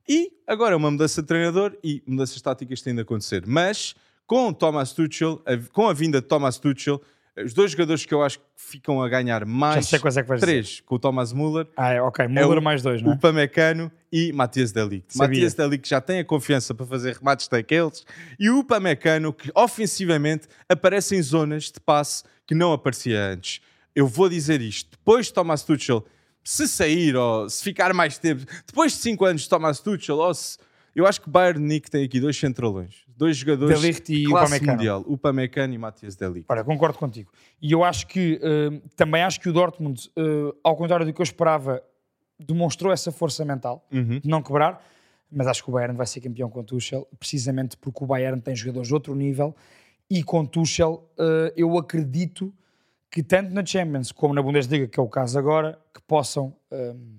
[0.09, 3.43] E agora é uma mudança de treinador e mudanças táticas têm de acontecer.
[3.45, 3.95] Mas
[4.25, 5.39] com Thomas Tuchel,
[5.71, 6.99] com a vinda de Thomas Tuchel,
[7.37, 9.75] os dois jogadores que eu acho que ficam a ganhar mais.
[9.75, 10.81] Já sei quais é que vais Três, dizer.
[10.83, 11.67] com o Thomas Müller.
[11.77, 12.27] Ah, é, ok.
[12.27, 13.15] Müller é o, mais dois, não é?
[13.15, 15.15] O Pamecano e Matias Delict.
[15.15, 18.03] Matias Delict já tem a confiança para fazer remates daqueles.
[18.39, 23.61] E o Pamecano, que ofensivamente aparece em zonas de passe que não aparecia antes.
[23.95, 24.91] Eu vou dizer isto.
[24.91, 26.03] Depois de Thomas Tuchel
[26.43, 30.33] se sair ou se ficar mais tempo, depois de 5 anos de Thomas Tuchel, ou
[30.33, 30.57] se,
[30.95, 34.71] eu acho que Bayern Nick tem aqui dois centralões, dois jogadores de classe Upamecano.
[34.71, 36.45] mundial, o Pamecano e Matias Delic.
[36.49, 37.31] Olha, concordo contigo.
[37.61, 41.21] E eu acho que, uh, também acho que o Dortmund, uh, ao contrário do que
[41.21, 41.81] eu esperava,
[42.39, 44.19] demonstrou essa força mental uhum.
[44.19, 44.83] de não quebrar,
[45.31, 48.41] mas acho que o Bayern vai ser campeão com o Tuchel, precisamente porque o Bayern
[48.41, 49.55] tem jogadores de outro nível
[50.09, 52.53] e com Tuchel uh, eu acredito
[53.11, 57.17] que tanto na Champions como na Bundesliga, que é o caso agora, que possam hum,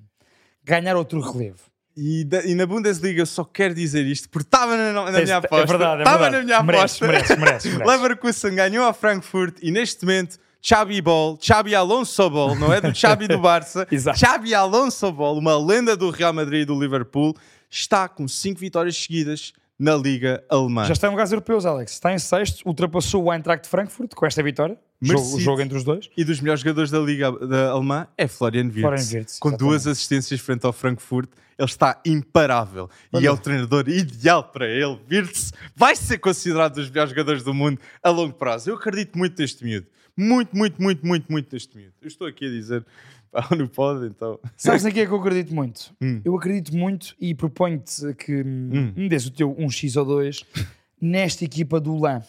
[0.64, 1.58] ganhar outro relevo.
[1.96, 5.34] E, da- e na Bundesliga eu só quero dizer isto porque estava na, na minha
[5.34, 5.66] é aposta.
[5.66, 6.36] verdade, é Estava verdade.
[6.36, 7.06] na minha aposta.
[7.06, 7.74] mereces, mereces, mereces.
[7.86, 12.94] Leverkusen ganhou a Frankfurt e neste momento Xabi Ball, Xabi Alonso Ball, não é do
[12.94, 13.86] Xabi do Barça.
[14.14, 17.34] Xabi Alonso Ball, uma lenda do Real Madrid e do Liverpool,
[17.68, 20.84] está com 5 vitórias seguidas na Liga Alemã.
[20.84, 21.92] Já está em lugares europeus, Alex.
[21.92, 24.78] Está em sexto, ultrapassou o Eintracht de Frankfurt com esta vitória.
[25.02, 26.10] Jogo, o jogo entre os dois.
[26.14, 28.80] E dos melhores jogadores da Liga da Alemã é Florian Wirtz.
[28.80, 29.58] Florian Wirtz, com exatamente.
[29.58, 31.30] duas assistências frente ao Frankfurt.
[31.58, 32.88] Ele está imparável.
[33.12, 33.28] E Olha.
[33.28, 34.98] é o treinador ideal para ele.
[35.10, 38.70] Wirtz vai ser considerado dos melhores jogadores do mundo a longo prazo.
[38.70, 39.86] Eu acredito muito neste miúdo.
[40.16, 41.94] Muito, muito, muito, muito, muito neste miúdo.
[42.02, 42.84] Eu estou aqui a dizer,
[43.32, 44.38] pá, não pode, então.
[44.56, 45.94] Sabes que é que eu acredito muito?
[46.02, 46.20] Hum.
[46.24, 48.92] Eu acredito muito e proponho-te que hum.
[48.96, 50.44] me des o teu 1x ou 2
[51.00, 52.22] nesta equipa do LAN.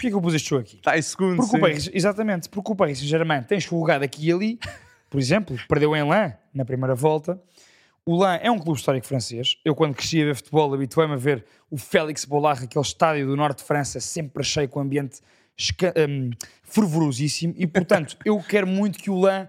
[0.00, 0.76] Porquê que eu pus este jogo aqui?
[0.76, 1.36] Está em segundo.
[1.36, 1.60] Porque o.
[1.60, 4.58] Paris, exatamente, porque o Paris Saint-Germain tem esfolgado aqui e ali,
[5.10, 7.38] por exemplo, perdeu em Lan na primeira volta.
[8.06, 9.58] O Lan é um clube histórico francês.
[9.62, 13.36] Eu, quando cresci a ver futebol, habituei-me a ver o Félix Bollard, aquele estádio do
[13.36, 15.20] norte de França, sempre cheio com um ambiente
[16.08, 16.30] hum,
[16.62, 17.52] fervorosíssimo.
[17.58, 19.48] E, portanto, eu quero muito que o Lan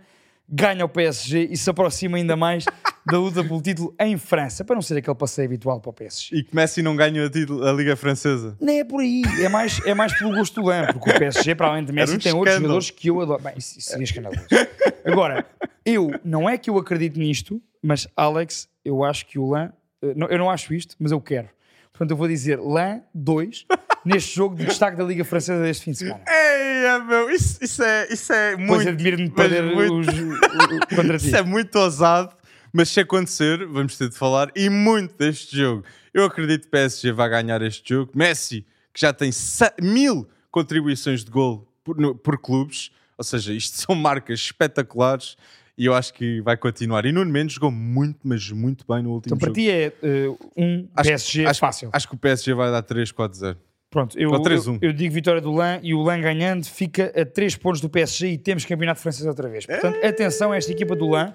[0.50, 2.66] ganhe ao PSG e se aproxime ainda mais
[3.06, 6.36] da luta pelo título em França, para não ser aquele passeio habitual para o PSG.
[6.36, 8.56] E que Messi não ganha a, título- a Liga Francesa.
[8.62, 11.56] Nem é por aí, é mais, é mais pelo gosto do Lan, porque o PSG,
[11.56, 13.42] para além de Messi, um tem outros jogadores que eu adoro.
[13.42, 14.42] Bem, isso, isso seria escandaloso.
[15.06, 15.46] Agora,
[15.86, 19.72] eu, não é que eu acredito nisto, mas Alex, eu acho que o Lan,
[20.02, 21.48] eh, não- eu não acho isto, mas eu quero.
[21.92, 23.66] Portanto, eu vou dizer Lan 2
[24.06, 26.22] neste jogo de destaque da Liga Francesa deste fim de semana.
[26.28, 28.90] Ei, meu, isso, isso é, isso é Pois muito.
[28.90, 30.34] admiro-me de mas perder muito- os, o-
[30.76, 31.28] o- contra ti.
[31.28, 32.36] Isso é muito ousado,
[32.74, 35.84] mas se acontecer, vamos ter de falar e muito deste jogo.
[36.14, 38.12] Eu acredito que o PSG vai ganhar este jogo.
[38.16, 39.30] Messi, que já tem
[39.82, 45.36] mil contribuições de gol por, no- por clubes, ou seja, isto são marcas espetaculares
[45.78, 47.06] e eu acho que vai continuar.
[47.06, 49.56] E Nuno Mendes jogou muito, mas muito bem no último Então, para jogo.
[49.56, 51.90] ti é eh, um Acho- PSG acho, fácil.
[51.94, 53.58] Acho que o PSG vai dar 3-4-0.
[53.90, 54.80] Pronto, eu, Ou 3-1.
[54.82, 57.90] eu, eu digo vitória do LAN e o LAN ganhando fica a 3 pontos do
[57.90, 59.66] PSG e temos campeonato francês outra vez.
[59.66, 61.34] Portanto, atenção a esta equipa do LAN,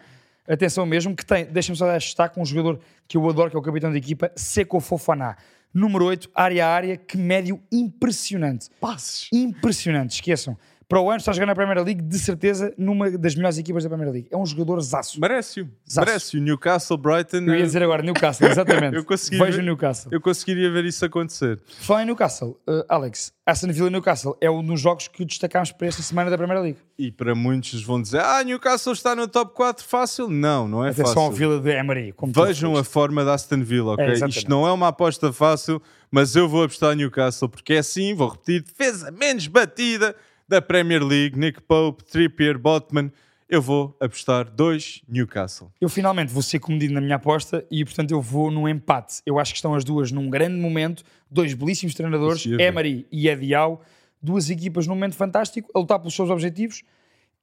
[0.48, 3.56] atenção mesmo, que tem, deixa-me só dar este destaque, um jogador que eu adoro, que
[3.56, 5.36] é o capitão da equipa, Seco Fofana.
[5.72, 8.70] Número 8, área a área, que médio impressionante.
[8.80, 9.28] Passes.
[9.32, 10.56] Impressionante, esqueçam.
[10.88, 13.82] Para o ano está a jogar na Premier League, de certeza, numa das melhores equipas
[13.82, 14.28] da Premier League.
[14.30, 15.20] É um jogador zaço.
[15.20, 15.68] Merece-o.
[15.96, 16.40] Merece-o.
[16.40, 17.38] Newcastle, Brighton.
[17.38, 18.94] Eu ia dizer agora, Newcastle, exatamente.
[18.94, 20.12] Eu Vejo ver- o Newcastle.
[20.12, 21.60] Eu conseguiria ver isso acontecer.
[21.80, 25.88] Falar em Newcastle, uh, Alex, Aston Villa Newcastle é um dos jogos que destacámos para
[25.88, 26.78] esta semana da Primeira League.
[26.96, 30.28] E para muitos vão dizer: Ah, Newcastle está no top 4 fácil.
[30.28, 31.20] Não, não é Atenção fácil.
[31.22, 32.14] ao Villa de Emery.
[32.28, 34.04] Vejam a forma da Aston Villa, ok?
[34.04, 34.28] É.
[34.28, 35.82] Isto não é uma aposta fácil,
[36.12, 40.14] mas eu vou apostar Newcastle porque é assim, vou repetir, defesa menos batida
[40.48, 43.10] da Premier League, Nick Pope, Trippier, Botman.
[43.48, 45.70] Eu vou apostar 2 Newcastle.
[45.80, 49.20] Eu finalmente vou ser comedido na minha aposta e, portanto, eu vou num empate.
[49.24, 51.04] Eu acho que estão as duas num grande momento.
[51.30, 52.62] Dois belíssimos treinadores, ia ver.
[52.64, 53.82] Emery e Edial.
[54.20, 56.82] Duas equipas num momento fantástico, a lutar pelos seus objetivos.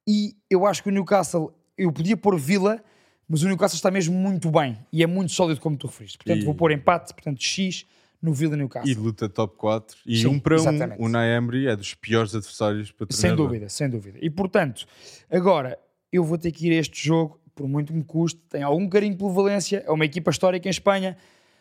[0.06, 2.82] E eu acho que o Newcastle, eu podia pôr Villa,
[3.26, 6.18] mas o Newcastle está mesmo muito bem e é muito sólido, como tu referiste.
[6.18, 7.86] Portanto, E- vou pôr empate, portanto, X
[8.24, 8.90] no Villa Newcastle.
[8.90, 9.98] E luta top 4.
[10.06, 13.46] E Sim, um para um, o Naemri é dos piores adversários para Sem treinador.
[13.48, 14.18] dúvida, sem dúvida.
[14.22, 14.86] E portanto,
[15.30, 15.78] agora
[16.10, 19.14] eu vou ter que ir a este jogo, por muito me custe, tenho algum carinho
[19.14, 21.18] pelo Valência, é uma equipa histórica em Espanha,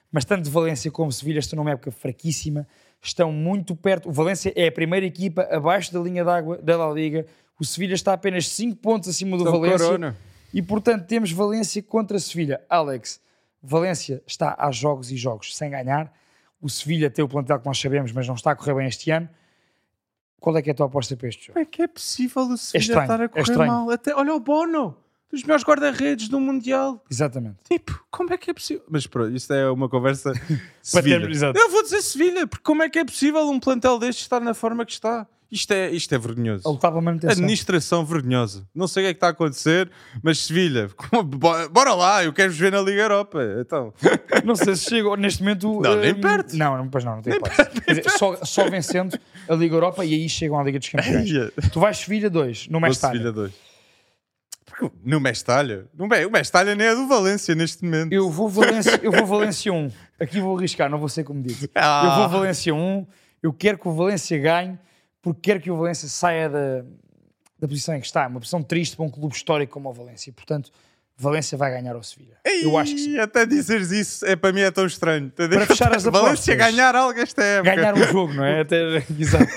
[0.10, 2.66] mas tanto Valência como Sevilha estão numa época fraquíssima,
[3.02, 4.08] estão muito perto.
[4.08, 7.26] O Valência é a primeira equipa abaixo da linha d'água da La Liga,
[7.60, 9.86] o Sevilha está apenas 5 pontos acima do Então, Valência.
[9.86, 10.16] Corona.
[10.54, 12.62] E portanto temos Valência contra Sevilha.
[12.70, 13.20] Alex,
[13.62, 16.12] Valência está a jogos e jogos sem ganhar.
[16.64, 19.12] O Sevilha tem o plantel que nós sabemos, mas não está a correr bem este
[19.12, 19.28] ano.
[20.40, 21.54] Qual é que é a tua aposta para este jogo?
[21.56, 23.72] Como é que é possível o Sevilha estranho, estar a é correr estranho.
[23.72, 23.90] mal?
[23.92, 24.96] Até, olha o Bono,
[25.30, 27.04] dos melhores guarda-redes do Mundial.
[27.12, 27.58] Exatamente.
[27.70, 28.82] Tipo, como é que é possível?
[28.90, 30.32] Mas pronto, isto é uma conversa
[30.82, 31.30] Sevilha.
[31.54, 34.54] Eu vou dizer Sevilha, porque como é que é possível um plantel deste estar na
[34.54, 35.28] forma que está?
[35.54, 36.68] Isto é, isto é vergonhoso.
[36.68, 37.32] A lutar pela manutenção.
[37.38, 38.68] Administração vergonhosa.
[38.74, 39.90] Não sei o que é que está a acontecer,
[40.24, 40.90] mas Sevilha,
[41.24, 43.40] bo- bora lá, eu quero-vos ver na Liga Europa.
[43.62, 43.94] Então,
[44.44, 45.80] Não sei se chega neste momento.
[45.82, 46.56] Não, nem hum, perto.
[46.58, 48.18] Não, não, pois não, não tem hipótese.
[48.18, 51.30] Só, só vencendo a Liga Europa e aí chegam à Liga dos Campeões.
[51.72, 53.14] tu vais Sevilha 2, no Mestalha.
[53.14, 53.54] Sevilha 2.
[54.66, 58.12] Porque no Mestalha, no o Mestalha nem é do Valência neste momento.
[58.12, 59.92] Eu vou Valência, eu vou Valência 1.
[60.20, 61.70] Aqui vou arriscar, não vou ser como dito.
[61.76, 62.04] Ah.
[62.06, 63.06] Eu vou Valência 1.
[63.44, 64.80] Eu quero que o Valência ganhe,
[65.24, 66.84] porque quero que o Valência saia da,
[67.58, 68.26] da posição em que está.
[68.26, 70.34] É uma posição triste para um clube histórico como o Valência.
[70.34, 70.70] Portanto,
[71.16, 72.38] Valência vai ganhar ao Sevilha.
[72.44, 73.12] Eu acho que sim.
[73.12, 75.32] E até dizeres isso, é, para mim é tão estranho.
[75.32, 76.58] Para fechar as Valência apostas.
[76.58, 77.76] ganhar algo esta época.
[77.76, 78.62] Ganhar um jogo, não é?
[78.62, 79.48] Até, exato.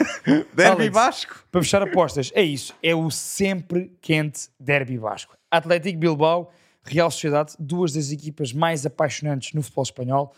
[0.55, 1.45] Derby Vasco.
[1.51, 2.73] Para fechar apostas, é isso.
[2.81, 5.37] É o sempre quente Derby Vasco.
[5.51, 6.53] Atlético Bilbao,
[6.85, 10.35] Real Sociedade, duas das equipas mais apaixonantes no futebol espanhol.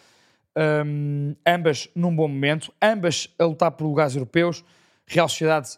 [0.86, 4.64] Hum, ambas num bom momento, ambas a lutar por lugares europeus.
[5.08, 5.68] Real Sociedade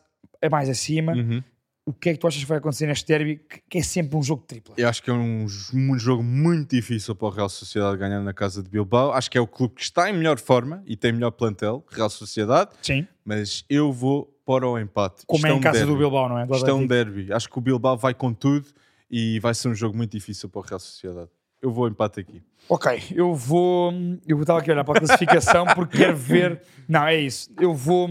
[0.43, 1.13] é mais acima.
[1.13, 1.43] Uhum.
[1.87, 3.37] O que é que tu achas que vai acontecer neste derby?
[3.37, 4.75] Que- Que é sempre um jogo de tripla.
[4.79, 8.33] Eu acho que é um, um jogo muito difícil para o Real Sociedade ganhar na
[8.33, 9.13] casa de Bilbao.
[9.13, 12.11] Acho que é o clube que está em melhor forma e tem melhor plantel, Real
[12.11, 13.07] Sociedade, Sim.
[13.25, 15.25] mas eu vou para o empate.
[15.27, 15.93] Como Isto é um em casa derby.
[15.93, 16.47] do Bilbao, não é?
[16.47, 17.33] Do Isto é um derby.
[17.33, 18.69] Acho que o Bilbao vai com tudo
[19.11, 21.31] e vai ser um jogo muito difícil para o Real Sociedade.
[21.63, 22.43] Eu vou empate aqui.
[22.69, 23.93] Ok, eu vou.
[24.27, 26.63] Eu estava aqui a olhar para a classificação porque quero ver.
[26.89, 27.51] Não, é isso.
[27.61, 28.09] Eu vou.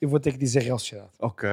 [0.00, 1.10] Eu vou ter que dizer Real Sociedade.
[1.20, 1.48] Ok.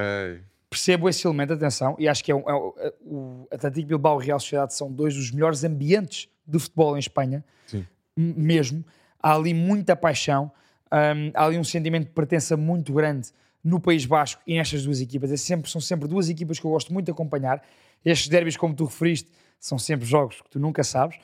[0.69, 4.21] Percebo esse elemento, atenção, e acho que é, um- é o- é o Atlético Bilbao
[4.21, 7.85] e Real Sociedade são dois dos melhores ambientes de futebol em Espanha, Sim.
[8.17, 8.83] Mesmo.
[9.21, 10.51] Há ali muita paixão,
[10.91, 13.29] hum, há ali um sentimento de pertença muito grande
[13.63, 15.31] no País Basco e nestas duas equipas.
[15.31, 17.61] É sempre, são sempre duas equipas que eu gosto muito de acompanhar.
[18.03, 21.17] Estes derbys, como tu referiste, são sempre jogos que tu nunca sabes.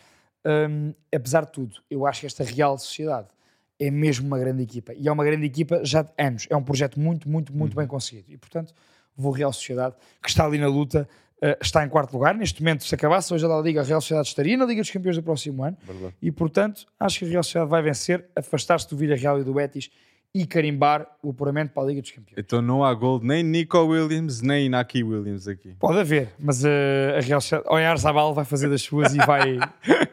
[0.45, 3.27] Hum, apesar de tudo, eu acho que esta Real Sociedade
[3.79, 4.93] é mesmo uma grande equipa.
[4.93, 6.47] E é uma grande equipa já de anos.
[6.49, 8.31] É um projeto muito, muito, muito bem conseguido.
[8.31, 8.73] E, portanto,
[9.15, 11.07] vou Real Sociedade, que está ali na luta,
[11.41, 12.35] eh, está em quarto lugar.
[12.35, 14.91] Neste momento, se acabasse hoje a La Liga, a Real Sociedade estaria na Liga dos
[14.91, 15.75] Campeões do próximo ano.
[15.83, 16.13] Verdade.
[16.21, 19.89] E, portanto, acho que a Real Sociedade vai vencer, afastar-se do Villarreal e do Betis
[20.33, 22.37] e carimbar o apuramento para a Liga dos Campeões.
[22.37, 25.75] Então não há gol nem Nico Williams nem Inaki Williams aqui.
[25.79, 29.59] Pode haver, mas eh, a Real Oyarzabal vai fazer das suas e vai,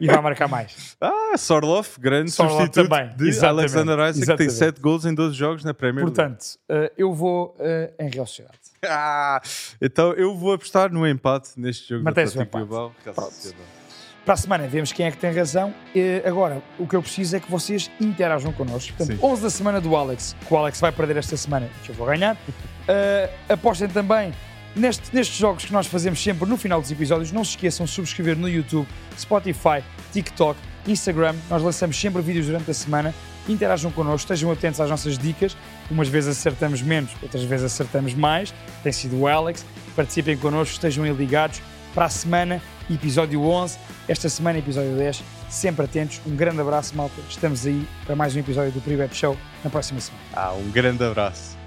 [0.00, 0.96] e vai marcar mais.
[1.00, 4.74] Ah, Sorloff, grande Sorloff substituto também, de exatamente, Alexander Isaac, que tem exatamente.
[4.74, 6.16] 7 gols em 12 jogos na Premier League.
[6.16, 8.58] Portanto, eh, eu vou eh, em Real Sociedade.
[8.84, 9.40] Ah,
[9.80, 12.58] então eu vou apostar no empate neste jogo Mantém-se do Atlético.
[12.58, 12.94] Bilbao.
[13.14, 13.54] Pronto.
[14.28, 15.72] Para a semana vemos quem é que tem razão.
[15.96, 18.92] Eh, agora, o que eu preciso é que vocês interajam connosco.
[18.94, 19.26] Portanto, Sim.
[19.26, 22.06] 11 da semana do Alex, que o Alex vai perder esta semana, que eu vou
[22.06, 22.36] ganhar.
[22.90, 24.32] Eh, apostem também
[24.76, 27.32] neste- nestes jogos que nós fazemos sempre no final dos episódios.
[27.32, 28.86] Não se esqueçam de subscrever no YouTube,
[29.18, 31.34] Spotify, TikTok, Instagram.
[31.50, 33.14] Nós lançamos sempre vídeos durante a semana.
[33.48, 35.54] Interajam connosco, estejam atentos às nossas dicas.
[35.90, 38.52] Umas vezes acertamos menos, outras vezes acertamos mais.
[38.82, 39.64] Tem sido o Alex.
[39.96, 41.60] Participem connosco, estejam ligados.
[41.94, 42.60] Para a semana,
[42.94, 43.78] episódio 11.
[44.06, 45.22] Esta semana, episódio 10.
[45.48, 46.20] Sempre atentos.
[46.26, 47.20] Um grande abraço, malta.
[47.28, 50.24] Estamos aí para mais um episódio do Pre-Web Show na próxima semana.
[50.34, 51.57] Ah, um grande abraço.